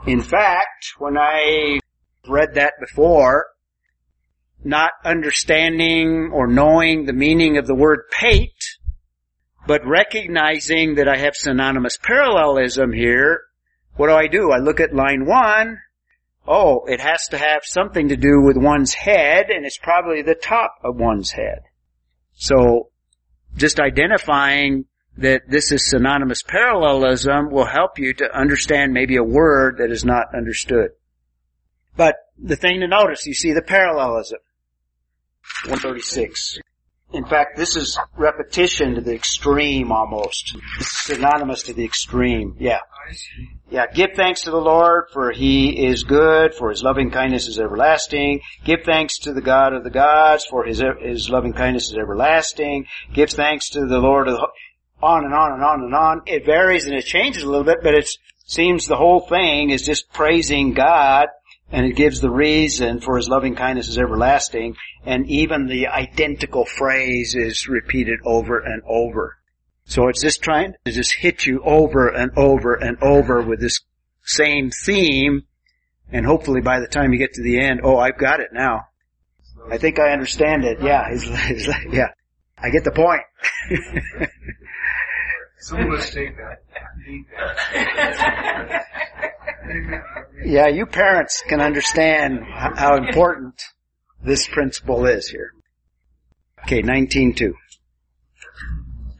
[0.05, 1.79] In fact, when I
[2.27, 3.47] read that before,
[4.63, 8.77] not understanding or knowing the meaning of the word pate,
[9.67, 13.41] but recognizing that I have synonymous parallelism here,
[13.95, 14.51] what do I do?
[14.51, 15.77] I look at line one.
[16.47, 20.35] Oh, it has to have something to do with one's head, and it's probably the
[20.35, 21.63] top of one's head.
[22.33, 22.89] So,
[23.55, 24.85] just identifying
[25.17, 30.05] that this is synonymous parallelism will help you to understand maybe a word that is
[30.05, 30.91] not understood.
[31.95, 34.39] But the thing to notice, you see the parallelism.
[35.65, 36.59] 136.
[37.11, 40.55] In fact, this is repetition to the extreme almost.
[40.79, 42.55] It's synonymous to the extreme.
[42.59, 42.79] Yeah.
[43.71, 47.59] Yeah, give thanks to the Lord for He is good, for His loving kindness is
[47.59, 48.41] everlasting.
[48.63, 52.85] Give thanks to the God of the gods, for His, His loving kindness is everlasting.
[53.13, 54.47] Give thanks to the Lord of the,
[55.01, 56.21] on and on and on and on.
[56.27, 58.09] It varies and it changes a little bit, but it
[58.45, 61.29] seems the whole thing is just praising God
[61.71, 66.65] and it gives the reason for His loving kindness is everlasting and even the identical
[66.65, 69.37] phrase is repeated over and over.
[69.85, 73.81] So it's just trying to just hit you over and over and over with this
[74.23, 75.43] same theme
[76.11, 78.87] and hopefully by the time you get to the end, oh, I've got it now.
[79.69, 80.81] I think I understand it.
[80.81, 82.09] Yeah, it's, it's like, yeah.
[82.57, 83.21] I get the point.
[85.59, 86.63] Some of us take that.
[90.45, 93.61] yeah, you parents can understand how important
[94.23, 95.53] this principle is here.
[96.63, 97.37] Okay, 19.2.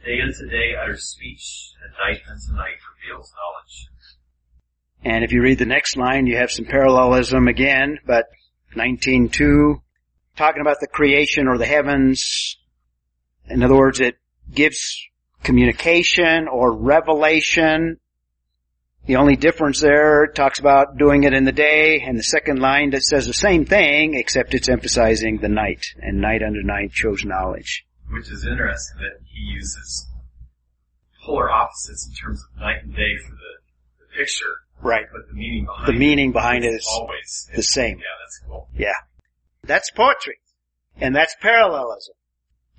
[0.04, 3.86] Day unto day utters speech, and night unto night reveals knowledge.
[5.04, 8.26] And if you read the next line, you have some parallelism again, but
[8.76, 9.80] 19.2,
[10.36, 12.56] talking about the creation or the heavens.
[13.48, 14.16] In other words, it
[14.52, 14.98] gives
[15.42, 17.98] communication or revelation.
[19.06, 22.90] The only difference there talks about doing it in the day, and the second line
[22.90, 27.24] that says the same thing, except it's emphasizing the night, and night under night shows
[27.24, 27.86] knowledge.
[28.10, 30.06] Which is interesting that he uses
[31.24, 35.06] polar opposites in terms of night and day for the, the picture, Right.
[35.12, 37.98] but the meaning behind The meaning behind it it is always the same.
[37.98, 38.68] Yeah, that's cool.
[38.76, 38.92] Yeah.
[39.64, 40.38] That's poetry.
[40.96, 42.14] And that's parallelism.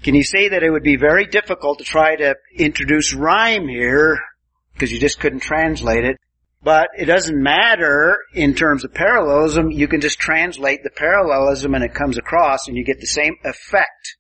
[0.04, 4.20] Can you see that it would be very difficult to try to introduce rhyme here
[4.82, 6.18] because you just couldn't translate it?
[6.64, 9.70] But it doesn't matter in terms of parallelism.
[9.70, 13.36] You can just translate the parallelism and it comes across and you get the same
[13.44, 14.18] effect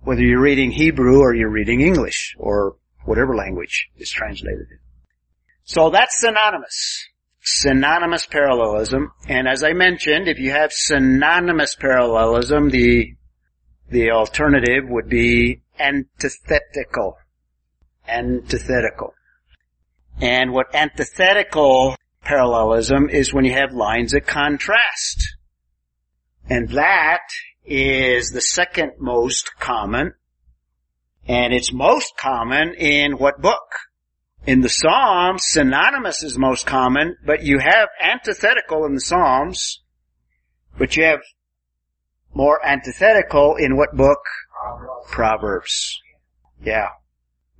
[0.00, 4.66] whether you're reading Hebrew or you're reading English or whatever language is translated.
[5.64, 7.08] So that's synonymous.
[7.42, 9.12] Synonymous parallelism.
[9.28, 13.14] And as I mentioned, if you have synonymous parallelism, the,
[13.90, 17.18] the alternative would be antithetical.
[18.08, 19.14] Antithetical.
[20.22, 25.36] And what antithetical parallelism is when you have lines that contrast.
[26.48, 27.22] And that
[27.64, 30.14] is the second most common.
[31.26, 33.66] And it's most common in what book?
[34.46, 39.82] In the Psalms, synonymous is most common, but you have antithetical in the Psalms,
[40.78, 41.20] but you have
[42.32, 44.20] more antithetical in what book?
[45.10, 46.00] Proverbs.
[46.62, 46.90] Yeah.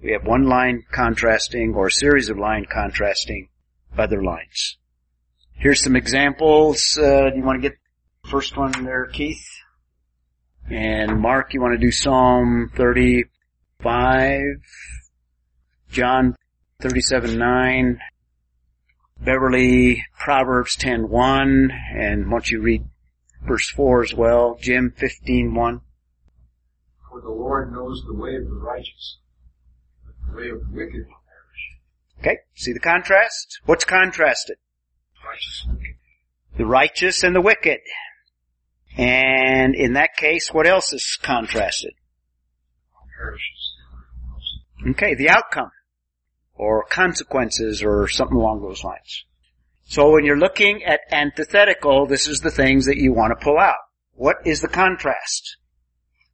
[0.02, 3.48] We have one line contrasting or a series of line contrasting
[3.96, 4.78] other lines.
[5.52, 6.98] Here's some examples.
[6.98, 7.78] Uh, do you want to get
[8.24, 9.46] the first one there, Keith?
[10.68, 14.40] And Mark, you want to do Psalm 35?
[15.92, 16.34] John
[16.80, 18.00] 37 9,
[19.20, 22.84] Beverly, Proverbs 10 1, and once you read
[23.46, 25.80] verse 4 as well, Jim 15 1.
[27.08, 29.18] For the Lord knows the way of the righteous,
[30.34, 32.20] way of the wicked perish.
[32.20, 33.60] Okay, see the contrast?
[33.64, 34.56] What's contrasted?
[35.24, 35.66] Righteous
[36.56, 37.80] The righteous and the wicked.
[38.96, 41.94] And in that case, what else is contrasted?
[44.90, 45.70] Okay, the outcome
[46.54, 49.24] or consequences or something along those lines.
[49.84, 53.58] So when you're looking at antithetical, this is the things that you want to pull
[53.58, 53.76] out.
[54.14, 55.56] What is the contrast?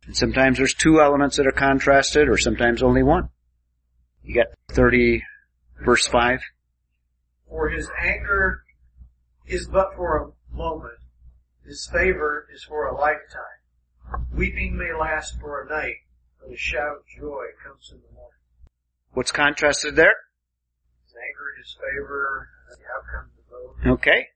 [0.06, 3.28] And sometimes there's two elements that are contrasted or sometimes only one.
[4.28, 5.22] You got 30
[5.86, 6.40] verse 5.
[7.48, 8.62] For his anger
[9.46, 10.98] is but for a moment.
[11.64, 14.22] His favor is for a lifetime.
[14.34, 15.94] Weeping may last for a night,
[16.40, 18.34] but a shout of joy comes in the morning.
[19.12, 20.14] What's contrasted there?
[21.06, 23.98] His anger, his favor, the outcome of both.
[24.00, 24.26] Okay.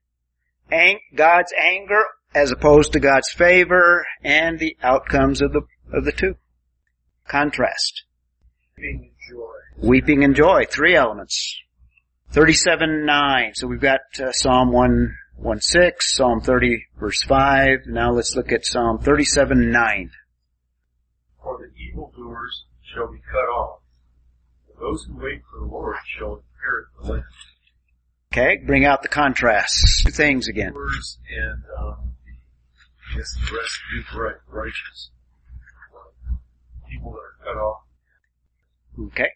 [0.70, 2.02] Ang- God's anger
[2.34, 5.60] as opposed to God's favor and the outcomes of the,
[5.92, 6.36] of the two.
[7.28, 8.04] Contrast.
[8.78, 9.52] Weeping and joy.
[9.78, 11.58] Weeping and joy, three elements.
[12.32, 13.52] 37 9.
[13.54, 17.86] So we've got uh, Psalm 1, 1 6, Psalm 30 verse 5.
[17.86, 20.10] Now let's look at Psalm 37 9.
[21.42, 22.64] For the evildoers
[22.94, 23.80] shall be cut off.
[24.80, 27.24] Those who wait for the Lord shall inherit the land.
[28.32, 30.02] Okay, bring out the contrasts.
[30.02, 30.72] Two things again.
[30.74, 32.12] And, um,
[33.14, 35.10] guess the rest of the right, righteous.
[36.90, 37.82] People that are cut off.
[39.08, 39.28] Okay.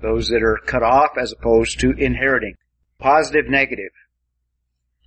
[0.00, 2.54] Those that are cut off as opposed to inheriting.
[2.98, 3.92] Positive, negative.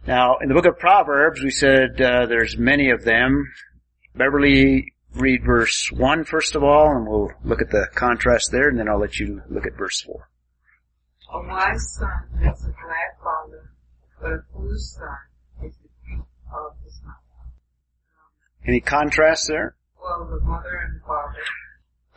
[0.07, 3.51] Now, in the book of Proverbs, we said uh, there's many of them.
[4.15, 8.79] Beverly, read verse 1 first of all, and we'll look at the contrast there, and
[8.79, 10.29] then I'll let you look at verse 4.
[11.31, 12.09] A wise son
[12.41, 13.71] makes a glad father,
[14.19, 15.17] but a foolish son
[15.63, 17.51] is the grief of his mother.
[18.65, 19.75] Any contrast there?
[20.01, 21.37] Well, the mother and father.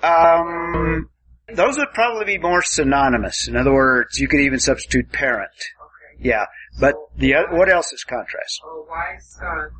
[0.02, 1.10] Um,
[1.54, 3.48] those would probably be more synonymous.
[3.48, 5.50] In other words, you could even substitute parent.
[5.56, 6.28] Okay.
[6.28, 6.46] Yeah,
[6.80, 8.60] but the oth- what else is contrast?
[8.64, 9.70] A wise son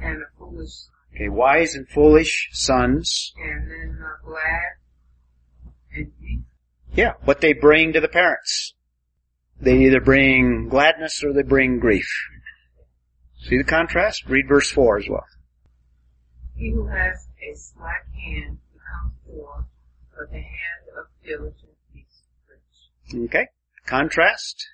[0.00, 0.92] and a foolish son.
[1.14, 3.32] Okay, wise and foolish sons.
[3.36, 4.76] And then glad
[5.94, 6.40] and grief.
[6.94, 8.74] Yeah, what they bring to the parents.
[9.60, 12.08] They either bring gladness or they bring grief.
[13.42, 14.26] See the contrast?
[14.26, 15.24] Read verse 4 as well.
[16.56, 19.64] He who has a slack hand becomes poor,
[20.16, 20.81] but the hand
[21.24, 21.62] makes
[22.48, 23.24] rich.
[23.28, 23.46] Okay?
[23.86, 24.66] Contrast?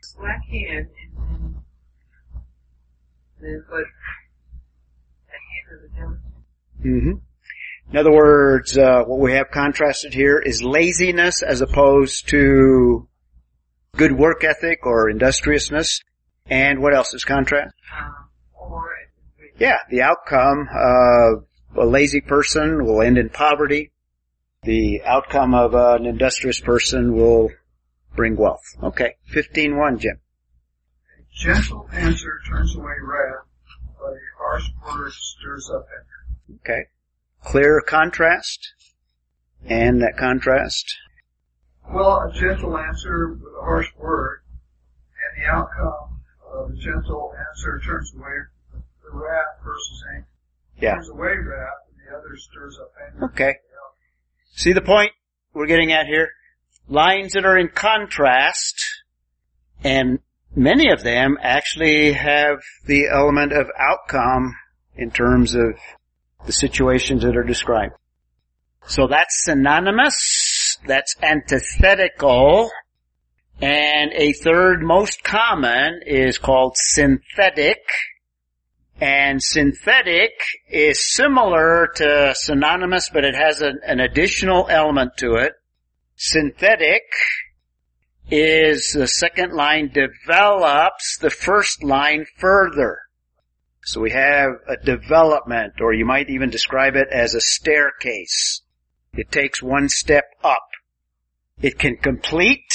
[0.00, 1.64] Slack hand and then,
[3.40, 3.84] then but
[5.26, 6.20] the hand of the diligent.
[6.82, 13.08] hmm In other words, uh, what we have contrasted here is laziness as opposed to
[13.96, 16.00] good work ethic or industriousness.
[16.46, 17.74] And what else is contrast?
[17.98, 18.14] Um,
[18.54, 18.88] or.
[19.58, 21.44] Yeah, the outcome of
[21.76, 23.92] a lazy person will end in poverty.
[24.62, 27.50] The outcome of an industrious person will
[28.14, 28.64] bring wealth.
[28.82, 30.20] Okay, 15-1, Jim.
[31.32, 33.46] Gentle answer turns away wrath,
[33.98, 36.60] but a harsh word stirs up anger.
[36.60, 36.88] Okay.
[37.44, 38.74] Clear contrast.
[39.64, 40.96] And that contrast.
[41.92, 44.42] Well, a gentle answer with a harsh word,
[44.72, 46.20] and the outcome
[46.52, 48.30] of a gentle answer turns away
[49.02, 50.26] the wrath versus anger.
[50.80, 50.94] Yeah.
[50.94, 53.24] Turns away wrath, and the other stirs up anger.
[53.26, 53.56] Okay.
[54.52, 55.12] See the point
[55.52, 56.30] we're getting at here?
[56.88, 58.82] Lines that are in contrast,
[59.84, 60.20] and
[60.54, 64.54] many of them actually have the element of outcome
[64.96, 65.78] in terms of
[66.46, 67.94] the situations that are described.
[68.86, 72.70] So that's synonymous, that's antithetical,
[73.60, 77.80] and a third most common is called synthetic,
[79.00, 80.32] and synthetic
[80.68, 85.52] is similar to synonymous, but it has an, an additional element to it.
[86.16, 87.02] Synthetic
[88.30, 92.98] is the second line develops the first line further.
[93.82, 98.62] So we have a development, or you might even describe it as a staircase.
[99.14, 100.66] It takes one step up.
[101.62, 102.72] It can complete,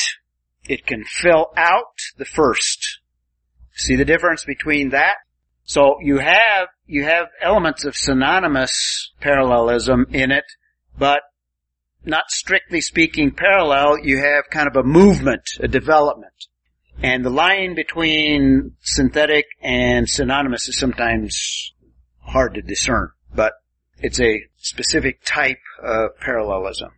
[0.68, 3.00] it can fill out the first.
[3.76, 5.18] See the difference between that?
[5.66, 10.46] So you have, you have elements of synonymous parallelism in it,
[10.98, 11.22] but
[12.06, 16.34] not strictly speaking parallel, you have kind of a movement, a development.
[17.02, 21.74] And the line between synthetic and synonymous is sometimes
[22.20, 23.54] hard to discern, but
[24.00, 26.92] it's a specific type of parallelism.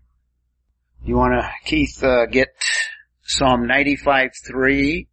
[1.04, 2.50] You want to, Keith, uh, get
[3.22, 5.08] Psalm 95:3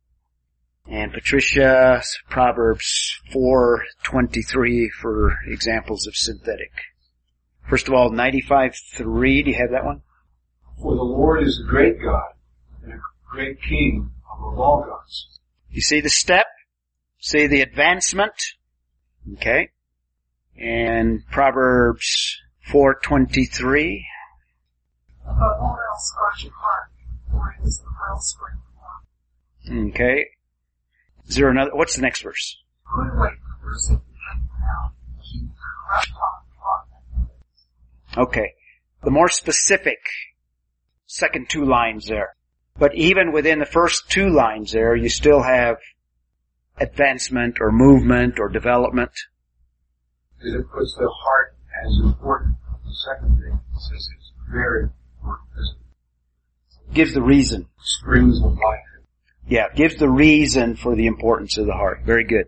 [0.87, 6.73] and Patricia Proverbs 4:23 for examples of synthetic.
[7.69, 9.43] First of all, 95:3.
[9.43, 10.03] Do you have that one?
[10.81, 12.33] For the Lord is a great God
[12.83, 15.39] and a great King above all gods.
[15.71, 16.47] You see the step?
[17.19, 18.35] See the advancement?
[19.35, 19.71] Okay.
[20.57, 24.05] And Proverbs 4:23.
[25.25, 26.91] Above all else guard your heart,
[27.31, 29.95] for it is the wellspring of life.
[29.95, 30.27] Okay.
[31.29, 31.71] Is there another?
[31.75, 32.59] What's the next verse?
[32.95, 34.01] Put away perversity
[34.33, 34.93] and proud,
[35.23, 36.47] keep corrupt talk
[37.13, 37.29] from
[38.17, 38.25] them.
[38.29, 38.55] Okay.
[39.05, 39.99] The more specific
[41.07, 42.37] second two lines there.
[42.79, 45.77] But even within the first two lines there, you still have
[46.79, 49.11] advancement or movement or development.
[50.41, 51.55] It puts the heart
[51.85, 52.57] as important.
[52.85, 54.85] The second thing it says it's very
[55.21, 55.49] important
[56.93, 57.69] Gives the reason.
[57.81, 58.81] springs of life.
[59.49, 62.03] Yeah, gives the reason for the importance of the heart.
[62.05, 62.47] Very good.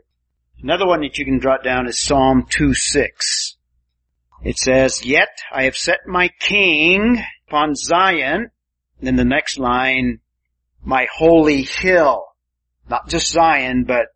[0.63, 3.57] Another one that you can jot down is Psalm 2-6.
[4.43, 8.51] It says, Yet I have set my king upon Zion.
[9.01, 10.21] Then the next line,
[10.83, 12.25] my holy hill.
[12.89, 14.07] Not just Zion, but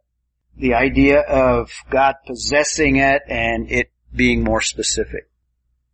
[0.56, 5.30] the idea of God possessing it and it being more specific.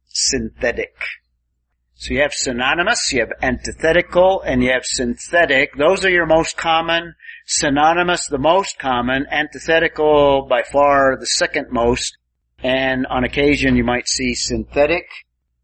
[0.07, 0.95] Synthetic.
[2.05, 5.75] So you have synonymous, you have antithetical, and you have synthetic.
[5.75, 7.15] Those are your most common.
[7.47, 9.25] Synonymous, the most common.
[9.31, 12.19] Antithetical, by far the second most.
[12.63, 15.07] And on occasion you might see synthetic.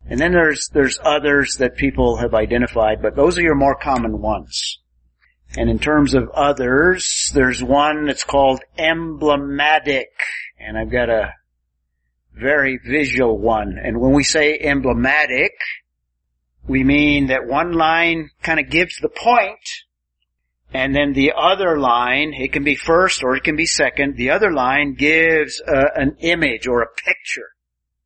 [0.09, 4.23] And then there's, there's others that people have identified, but those are your more common
[4.23, 4.79] ones.
[5.59, 10.09] And in terms of others, there's one that's called emblematic.
[10.59, 11.35] And I've got a
[12.33, 13.77] very visual one.
[13.77, 15.53] And when we say emblematic,
[16.67, 19.61] we mean that one line kind of gives the point,
[20.73, 24.31] and then the other line, it can be first or it can be second, the
[24.31, 27.49] other line gives uh, an image or a picture.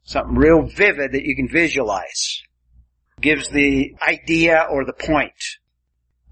[0.04, 2.42] Something real vivid that you can visualize.
[3.20, 5.32] Gives the idea or the point.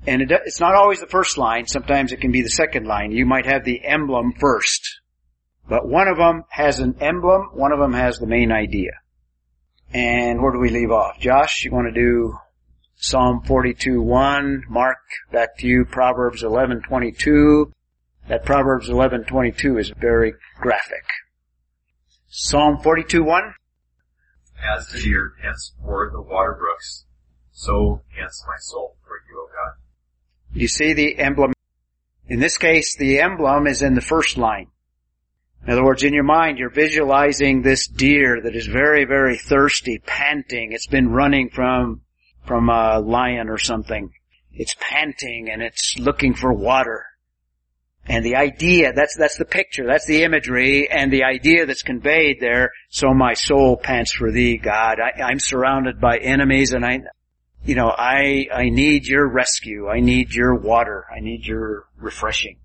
[0.07, 3.13] And it, it's not always the first line, sometimes it can be the second line.
[3.13, 5.01] You might have the emblem first.
[5.69, 8.93] But one of them has an emblem, one of them has the main idea.
[9.93, 11.19] And where do we leave off?
[11.21, 12.39] Josh, you want to do
[12.97, 14.99] Psalm 42, 1, Mark,
[15.31, 17.73] back to you, Proverbs 11, 22.
[18.29, 21.05] That Proverbs 11, 22 is very graphic.
[22.29, 23.55] Psalm 42, 1.
[24.65, 27.05] As the deer pants for the water brooks,
[27.51, 30.59] so pants my soul for you, O God.
[30.59, 31.53] You see the emblem.
[32.29, 34.69] In this case, the emblem is in the first line.
[35.65, 39.99] In other words, in your mind, you're visualizing this deer that is very, very thirsty,
[40.05, 40.73] panting.
[40.73, 42.01] It's been running from,
[42.47, 44.13] from a lion or something.
[44.53, 47.05] It's panting and it's looking for water.
[48.07, 52.39] And the idea, that's, that's the picture, that's the imagery, and the idea that's conveyed
[52.41, 54.99] there, so my soul pants for thee, God.
[54.99, 57.03] I, I'm surrounded by enemies and I,
[57.65, 59.89] you know, I, I need your rescue.
[59.89, 61.07] I need your water.
[61.15, 62.57] I need your refreshing.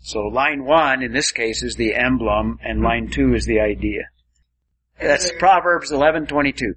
[0.00, 4.08] So line one in this case is the emblem and line two is the idea.
[5.00, 6.74] That's Proverbs 11:22.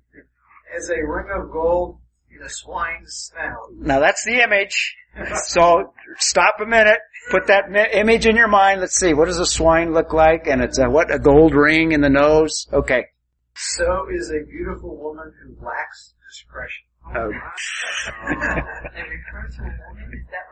[0.76, 2.00] As a ring of gold,
[2.30, 3.74] you the swine's snout.
[3.78, 4.98] Now that's the image.
[5.44, 7.00] So stop a minute,
[7.32, 8.80] put that image in your mind.
[8.80, 10.48] Let's see, what does a swine look like?
[10.48, 12.68] And it's a, what, a gold ring in the nose?
[12.72, 13.08] Okay.
[13.54, 16.86] So is a beautiful woman who lacks discretion.
[17.14, 17.30] Oh.
[17.30, 20.48] They refer to a woman, is that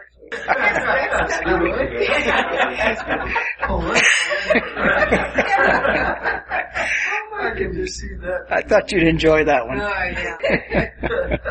[7.42, 8.46] I can just see that.
[8.50, 9.80] I thought you'd enjoy that one.
[9.82, 11.38] Oh, yeah.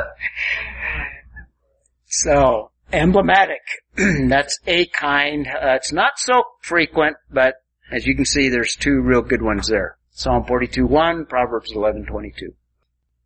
[2.11, 3.61] So, emblematic.
[3.97, 5.47] That's a kind.
[5.47, 7.57] Uh, it's not so frequent, but
[7.93, 9.99] as you can see, there's two real good ones there.
[10.11, 12.55] Psalm 42:1, Proverbs 11:22.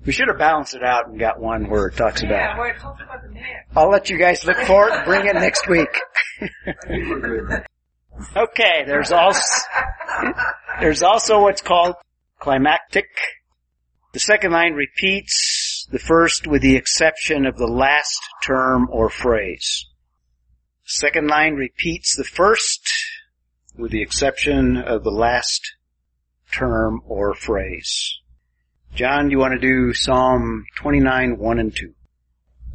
[0.04, 2.58] We should have balanced it out and got one where it talks Yeah, about.
[2.58, 3.44] where it talks about the man.
[3.76, 5.88] I'll let you guys look for it and bring it next week.
[8.36, 9.42] okay, there's also
[10.80, 11.94] there's also what's called
[12.40, 13.06] climactic.
[14.12, 19.86] The second line repeats the first with the exception of the last term or phrase.
[20.84, 22.90] Second line repeats the first
[23.78, 25.74] with the exception of the last
[26.50, 28.18] term or phrase.
[28.94, 31.94] John, do you want to do Psalm 29, 1 and 2?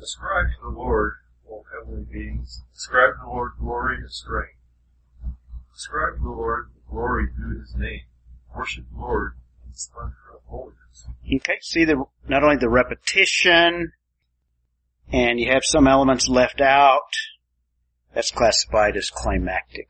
[0.01, 1.13] Ascribe to the Lord,
[1.47, 2.63] O heavenly beings.
[2.75, 4.57] Ascribe to the Lord glory and strength.
[5.75, 8.01] Ascribe to the Lord the glory due his name.
[8.55, 11.07] Worship the Lord in the splendor of holiness.
[11.35, 13.91] Okay, see the, not only the repetition,
[15.11, 17.13] and you have some elements left out,
[18.15, 19.89] that's classified as climactic.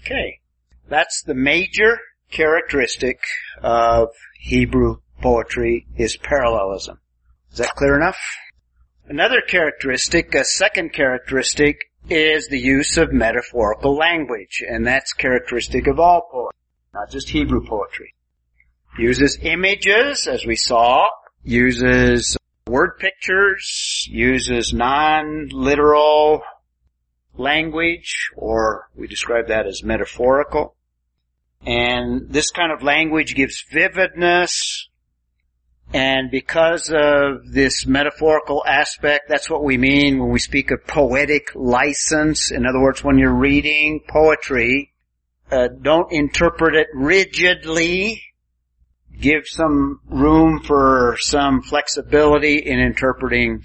[0.00, 0.40] Okay,
[0.88, 2.00] that's the major
[2.32, 3.20] characteristic
[3.62, 4.08] of
[4.40, 7.00] Hebrew poetry is parallelism.
[7.50, 8.18] Is that clear enough?
[9.08, 15.98] Another characteristic, a second characteristic, is the use of metaphorical language, and that's characteristic of
[15.98, 16.58] all poetry,
[16.94, 18.14] not just Hebrew poetry
[18.98, 21.08] uses images, as we saw,
[21.42, 26.42] uses word pictures, uses non-literal
[27.36, 30.76] language, or we describe that as metaphorical.
[31.66, 34.88] And this kind of language gives vividness,
[35.94, 41.52] and because of this metaphorical aspect, that's what we mean when we speak of poetic
[41.54, 42.50] license.
[42.50, 44.92] In other words, when you're reading poetry,
[45.52, 48.20] uh, don't interpret it rigidly,
[49.20, 53.62] give some room for some flexibility in interpreting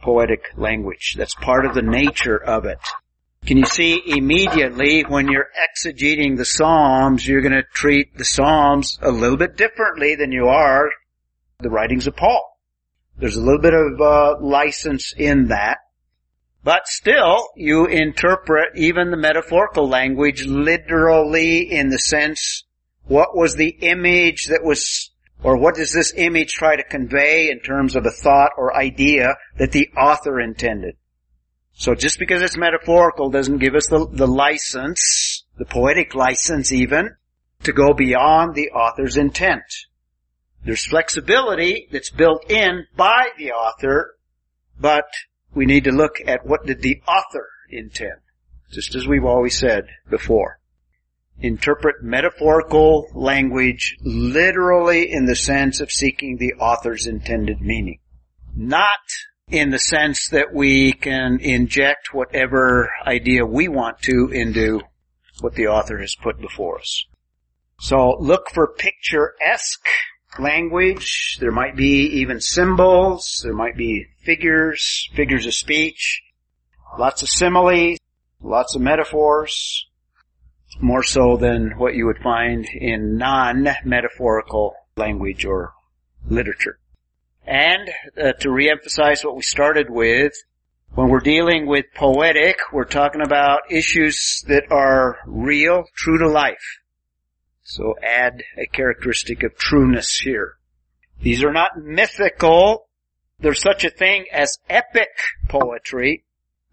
[0.00, 1.14] poetic language.
[1.16, 2.80] That's part of the nature of it.
[3.46, 8.98] Can you see immediately when you're exegeting the Psalms, you're going to treat the Psalms
[9.00, 10.90] a little bit differently than you are
[11.62, 12.58] the writings of Paul.
[13.16, 15.78] There's a little bit of uh, license in that.
[16.64, 22.64] But still, you interpret even the metaphorical language literally in the sense
[23.04, 25.10] what was the image that was,
[25.42, 29.34] or what does this image try to convey in terms of a thought or idea
[29.58, 30.96] that the author intended?
[31.72, 37.16] So just because it's metaphorical doesn't give us the, the license, the poetic license even,
[37.64, 39.64] to go beyond the author's intent.
[40.64, 44.16] There's flexibility that's built in by the author,
[44.78, 45.06] but
[45.54, 48.20] we need to look at what did the author intend,
[48.72, 50.60] just as we've always said before
[51.42, 57.98] interpret metaphorical language literally in the sense of seeking the author's intended meaning.
[58.54, 58.88] Not
[59.50, 64.80] in the sense that we can inject whatever idea we want to into
[65.40, 67.06] what the author has put before us.
[67.80, 69.88] So look for picturesque
[70.38, 71.38] language.
[71.40, 73.40] There might be even symbols.
[73.42, 76.22] There might be figures, figures of speech,
[76.98, 77.98] lots of similes,
[78.40, 79.86] lots of metaphors,
[80.80, 85.72] more so than what you would find in non-metaphorical language or
[86.28, 86.78] literature.
[87.46, 90.32] And uh, to reemphasize what we started with,
[90.94, 96.81] when we're dealing with poetic, we're talking about issues that are real, true to life.
[97.64, 100.56] So add a characteristic of trueness here.
[101.20, 102.88] These are not mythical.
[103.38, 105.10] There's such a thing as epic
[105.48, 106.24] poetry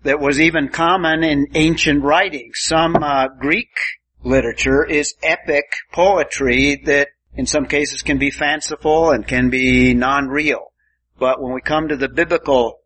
[0.03, 2.59] that was even common in ancient writings.
[2.61, 3.69] Some uh, Greek
[4.23, 10.73] literature is epic poetry that in some cases can be fanciful and can be non-real.
[11.19, 12.79] But when we come to the biblical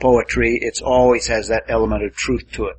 [0.00, 2.76] poetry, it always has that element of truth to it.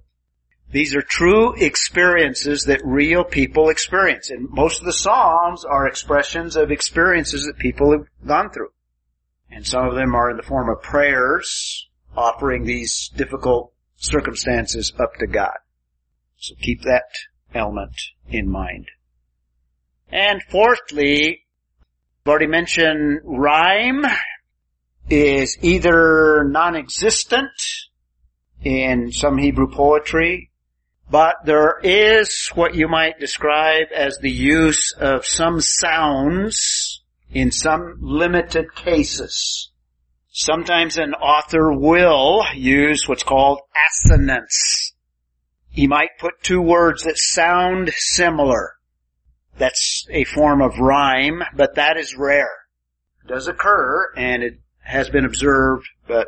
[0.72, 4.30] These are true experiences that real people experience.
[4.30, 8.70] And most of the Psalms are expressions of experiences that people have gone through.
[9.50, 15.16] And some of them are in the form of prayers, offering these difficult circumstances up
[15.16, 15.58] to God.
[16.38, 17.10] So keep that
[17.54, 17.96] element
[18.30, 18.90] in mind.
[20.12, 21.42] And fourthly,
[22.24, 24.06] I've already mentioned rhyme
[25.10, 27.50] is either non-existent
[28.64, 30.49] in some Hebrew poetry,
[31.10, 37.02] but there is what you might describe as the use of some sounds
[37.32, 39.72] in some limited cases.
[40.30, 44.94] Sometimes an author will use what's called assonance.
[45.70, 48.74] He might put two words that sound similar.
[49.58, 52.52] That's a form of rhyme, but that is rare.
[53.24, 56.28] It does occur, and it has been observed, but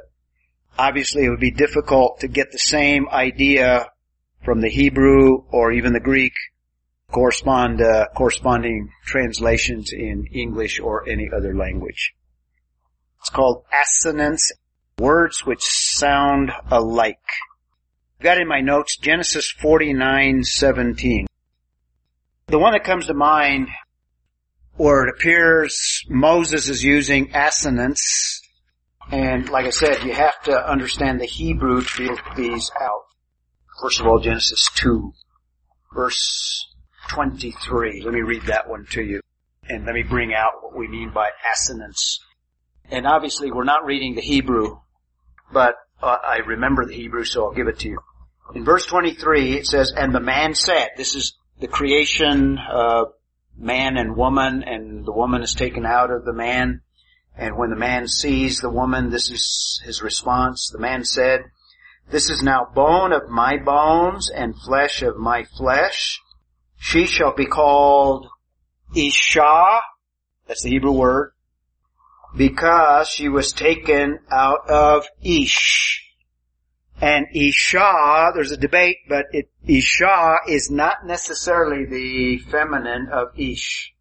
[0.78, 3.91] obviously it would be difficult to get the same idea
[4.44, 6.34] from the Hebrew or even the Greek
[7.12, 12.14] correspond uh, corresponding translations in English or any other language.
[13.20, 14.52] It's called assonance,
[14.98, 17.18] words which sound alike.
[18.20, 21.26] I've got in my notes Genesis 49:17.
[22.48, 23.68] The one that comes to mind
[24.76, 28.42] where it appears Moses is using assonance
[29.12, 33.04] and like I said, you have to understand the Hebrew to feel these out.
[33.82, 35.12] First of all, Genesis 2,
[35.96, 36.68] verse
[37.10, 38.04] 23.
[38.04, 39.22] Let me read that one to you.
[39.68, 42.20] And let me bring out what we mean by assonance.
[42.92, 44.80] And obviously we're not reading the Hebrew,
[45.52, 48.00] but uh, I remember the Hebrew, so I'll give it to you.
[48.54, 53.14] In verse 23, it says, and the man said, this is the creation of
[53.58, 56.82] man and woman, and the woman is taken out of the man.
[57.36, 60.70] And when the man sees the woman, this is his response.
[60.72, 61.46] The man said,
[62.12, 66.20] this is now bone of my bones and flesh of my flesh.
[66.78, 68.28] She shall be called
[68.96, 69.80] Isha,
[70.48, 71.32] that's the Hebrew word,
[72.36, 76.06] because she was taken out of Ish.
[77.00, 83.94] And Isha, there's a debate, but it, Isha is not necessarily the feminine of Ish.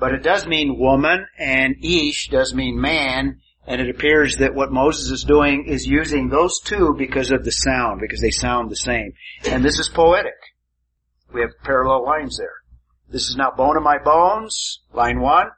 [0.00, 4.72] But it does mean woman, and Ish does mean man, and it appears that what
[4.72, 8.76] Moses is doing is using those two because of the sound, because they sound the
[8.76, 9.12] same.
[9.46, 10.38] And this is poetic.
[11.34, 12.62] We have parallel lines there.
[13.10, 15.48] This is now bone of my bones, line one.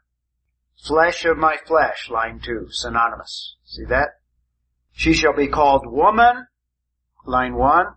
[0.85, 3.55] Flesh of my flesh, line two, synonymous.
[3.65, 4.09] See that?
[4.93, 6.49] She shall be called woman,
[7.25, 7.95] line one,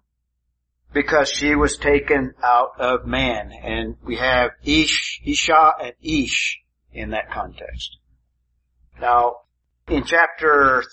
[0.94, 3.52] because she was taken out of man.
[3.52, 6.60] And we have Ish, Isha and Ish
[6.92, 7.98] in that context.
[9.02, 9.38] Now,
[9.88, 10.84] in chapter,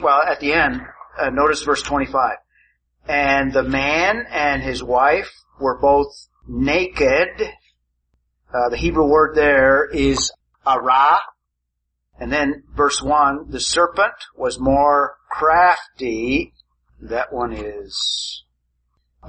[0.00, 0.80] well, at the end,
[1.18, 2.36] uh, notice verse 25.
[3.06, 5.30] And the man and his wife
[5.60, 6.12] were both
[6.46, 7.42] naked.
[8.52, 10.30] Uh, the Hebrew word there is
[10.66, 11.18] ara.
[12.20, 16.52] And then verse 1, the serpent was more crafty.
[17.00, 18.44] That one is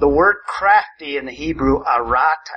[0.00, 2.48] the word crafty in the Hebrew, arat,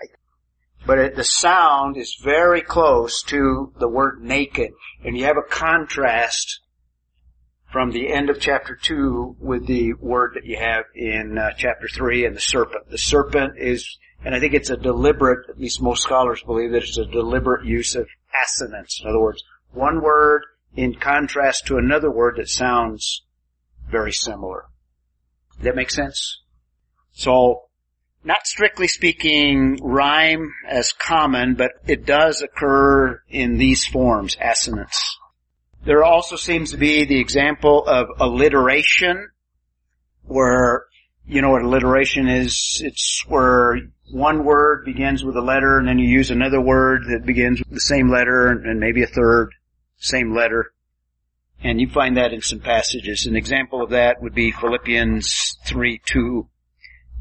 [0.85, 4.71] but it, the sound is very close to the word naked.
[5.03, 6.59] And you have a contrast
[7.71, 11.87] from the end of chapter 2 with the word that you have in uh, chapter
[11.87, 12.89] 3 and the serpent.
[12.89, 16.83] The serpent is, and I think it's a deliberate, at least most scholars believe that
[16.83, 18.07] it's a deliberate use of
[18.43, 19.01] assonance.
[19.01, 20.43] In other words, one word
[20.75, 23.23] in contrast to another word that sounds
[23.89, 24.65] very similar.
[25.61, 26.41] That make sense?
[27.11, 27.63] So,
[28.23, 35.17] not strictly speaking rhyme as common, but it does occur in these forms, assonance.
[35.85, 39.29] There also seems to be the example of alliteration,
[40.23, 40.85] where,
[41.27, 42.81] you know what alliteration is?
[42.83, 47.25] It's where one word begins with a letter and then you use another word that
[47.25, 49.49] begins with the same letter and maybe a third,
[49.97, 50.71] same letter.
[51.61, 53.25] And you find that in some passages.
[53.25, 56.47] An example of that would be Philippians 3, 2.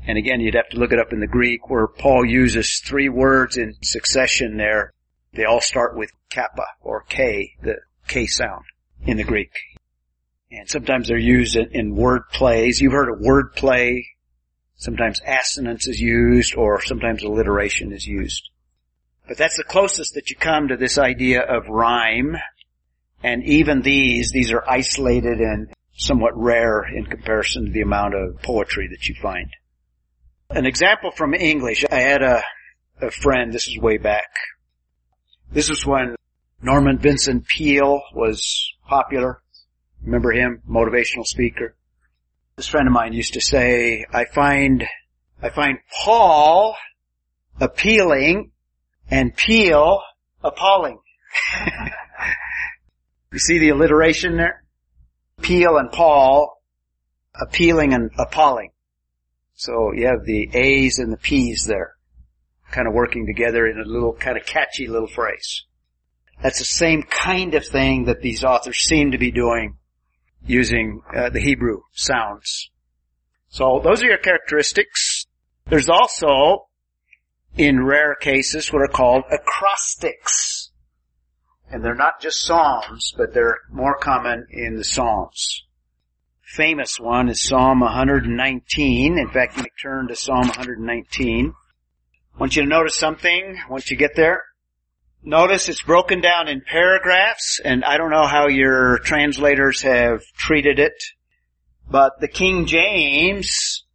[0.06, 3.08] And again, you'd have to look it up in the Greek where Paul uses three
[3.08, 4.92] words in succession there.
[5.32, 7.76] They all start with kappa or K, the
[8.08, 8.64] K sound
[9.06, 9.52] in the Greek.
[10.50, 12.80] And sometimes they're used in, in word plays.
[12.80, 14.08] You've heard of word play.
[14.74, 18.50] Sometimes assonance is used or sometimes alliteration is used.
[19.28, 22.36] But that's the closest that you come to this idea of rhyme.
[23.22, 28.42] And even these, these are isolated and somewhat rare in comparison to the amount of
[28.42, 29.48] poetry that you find.
[30.54, 31.86] An example from English.
[31.90, 32.42] I had a,
[33.00, 34.28] a friend, this is way back.
[35.50, 36.14] This was when
[36.60, 39.40] Norman Vincent Peale was popular.
[40.04, 40.60] Remember him?
[40.68, 41.74] Motivational speaker.
[42.56, 44.84] This friend of mine used to say, I find,
[45.42, 46.76] I find Paul
[47.58, 48.50] appealing
[49.10, 50.02] and Peale
[50.44, 50.98] appalling.
[53.32, 54.64] you see the alliteration there?
[55.40, 56.60] Peale and Paul,
[57.40, 58.71] appealing and appalling.
[59.54, 61.94] So you have the A's and the P's there,
[62.70, 65.64] kind of working together in a little kind of catchy little phrase.
[66.42, 69.76] That's the same kind of thing that these authors seem to be doing
[70.44, 72.70] using uh, the Hebrew sounds.
[73.48, 75.26] So those are your characteristics.
[75.66, 76.66] There's also,
[77.56, 80.70] in rare cases, what are called acrostics.
[81.70, 85.64] And they're not just psalms, but they're more common in the psalms.
[86.52, 89.16] Famous one is Psalm 119.
[89.16, 91.54] In fact, you turn to Psalm 119.
[91.54, 94.42] I want you to notice something once you get there.
[95.22, 100.78] Notice it's broken down in paragraphs, and I don't know how your translators have treated
[100.78, 101.02] it,
[101.90, 103.86] but the King James,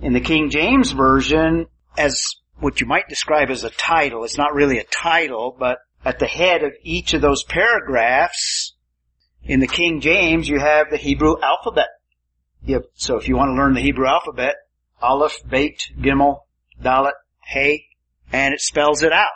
[0.00, 1.66] in the King James Version,
[1.98, 6.20] as what you might describe as a title, it's not really a title, but at
[6.20, 8.72] the head of each of those paragraphs,
[9.44, 11.88] in the King James, you have the Hebrew alphabet.
[12.68, 14.56] Have, so if you want to learn the Hebrew alphabet,
[15.00, 16.40] Aleph, Beit, Gimel,
[16.82, 17.12] Dalet,
[17.44, 17.84] Hey,
[18.32, 19.28] and it spells it out.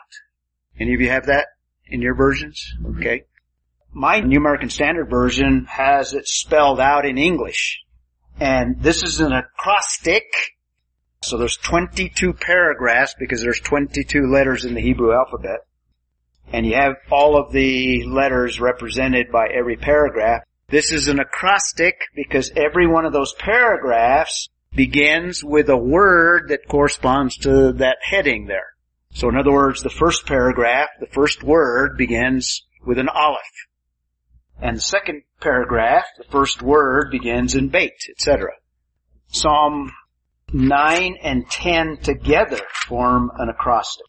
[0.78, 1.46] Any of you have that
[1.86, 2.74] in your versions?
[2.80, 2.98] Mm-hmm.
[2.98, 3.24] Okay.
[3.92, 7.82] My New American Standard Version has it spelled out in English.
[8.40, 10.24] And this is an acrostic.
[11.22, 15.60] So there's 22 paragraphs because there's 22 letters in the Hebrew alphabet.
[16.52, 20.42] And you have all of the letters represented by every paragraph.
[20.72, 26.66] This is an acrostic because every one of those paragraphs begins with a word that
[26.66, 28.68] corresponds to that heading there.
[29.10, 33.36] So in other words, the first paragraph, the first word begins with an aleph.
[34.62, 38.52] And the second paragraph, the first word begins in Beit, etc.
[39.26, 39.92] Psalm
[40.54, 44.06] 9 and 10 together form an acrostic.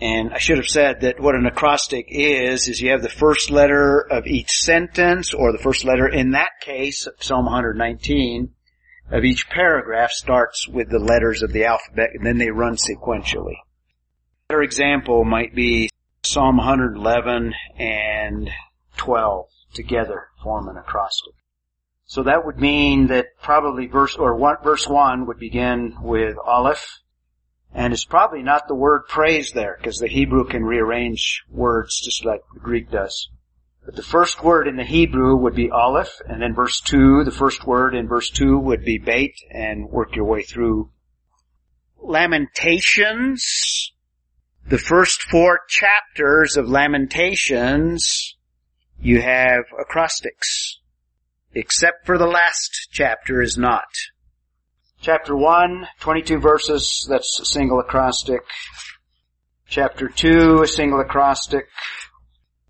[0.00, 3.50] And I should have said that what an acrostic is, is you have the first
[3.50, 8.50] letter of each sentence, or the first letter in that case, Psalm 119,
[9.10, 13.56] of each paragraph starts with the letters of the alphabet, and then they run sequentially.
[14.50, 15.88] Another example might be
[16.22, 18.50] Psalm 111 and
[18.96, 21.34] 12 together form an acrostic.
[22.04, 27.00] So that would mean that probably verse, or one, verse 1 would begin with Aleph,
[27.76, 32.24] and it's probably not the word praise there, because the Hebrew can rearrange words just
[32.24, 33.28] like the Greek does.
[33.84, 37.30] But the first word in the Hebrew would be Aleph, and then verse 2, the
[37.30, 40.90] first word in verse 2 would be Beit, and work your way through.
[42.00, 43.92] Lamentations,
[44.66, 48.36] the first four chapters of Lamentations,
[48.98, 50.80] you have acrostics.
[51.52, 53.84] Except for the last chapter is not.
[55.06, 58.40] Chapter 1, 22 verses, that's a single acrostic.
[59.68, 61.68] Chapter 2, a single acrostic.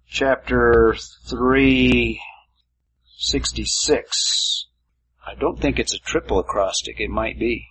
[0.07, 0.95] Chapter
[1.31, 2.21] 3,
[3.17, 4.67] 66.
[5.27, 7.69] I don't think it's a triple acrostic, it might be.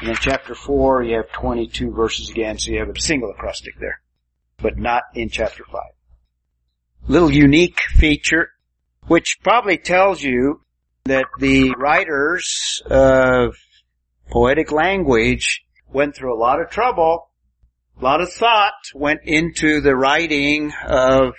[0.00, 3.74] And then chapter 4, you have 22 verses again, so you have a single acrostic
[3.78, 4.00] there.
[4.56, 5.82] But not in chapter 5.
[7.08, 8.52] Little unique feature,
[9.06, 10.62] which probably tells you
[11.04, 13.54] that the writers of
[14.32, 15.62] poetic language
[15.92, 17.28] went through a lot of trouble,
[18.00, 21.34] a lot of thought went into the writing of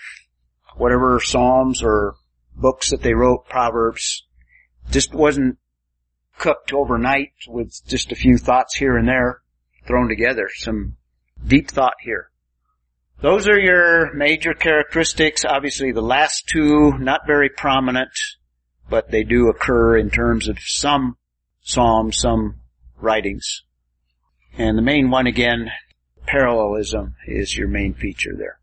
[0.76, 2.14] whatever psalms or
[2.56, 4.28] books that they wrote, proverbs.
[4.92, 5.58] Just wasn't
[6.38, 9.42] cooked overnight with just a few thoughts here and there
[9.88, 10.48] thrown together.
[10.54, 10.98] Some
[11.46, 12.30] deep thought here.
[13.22, 15.46] Those are your major characteristics.
[15.46, 18.12] Obviously the last two, not very prominent,
[18.88, 21.18] but they do occur in terms of some
[21.64, 22.60] psalms, some
[23.04, 23.64] writings.
[24.58, 25.70] And the main one again,
[26.26, 28.60] parallelism is your main feature there.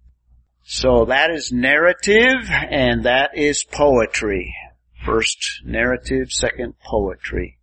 [0.65, 4.55] So that is narrative and that is poetry.
[5.05, 7.59] First narrative, second poetry.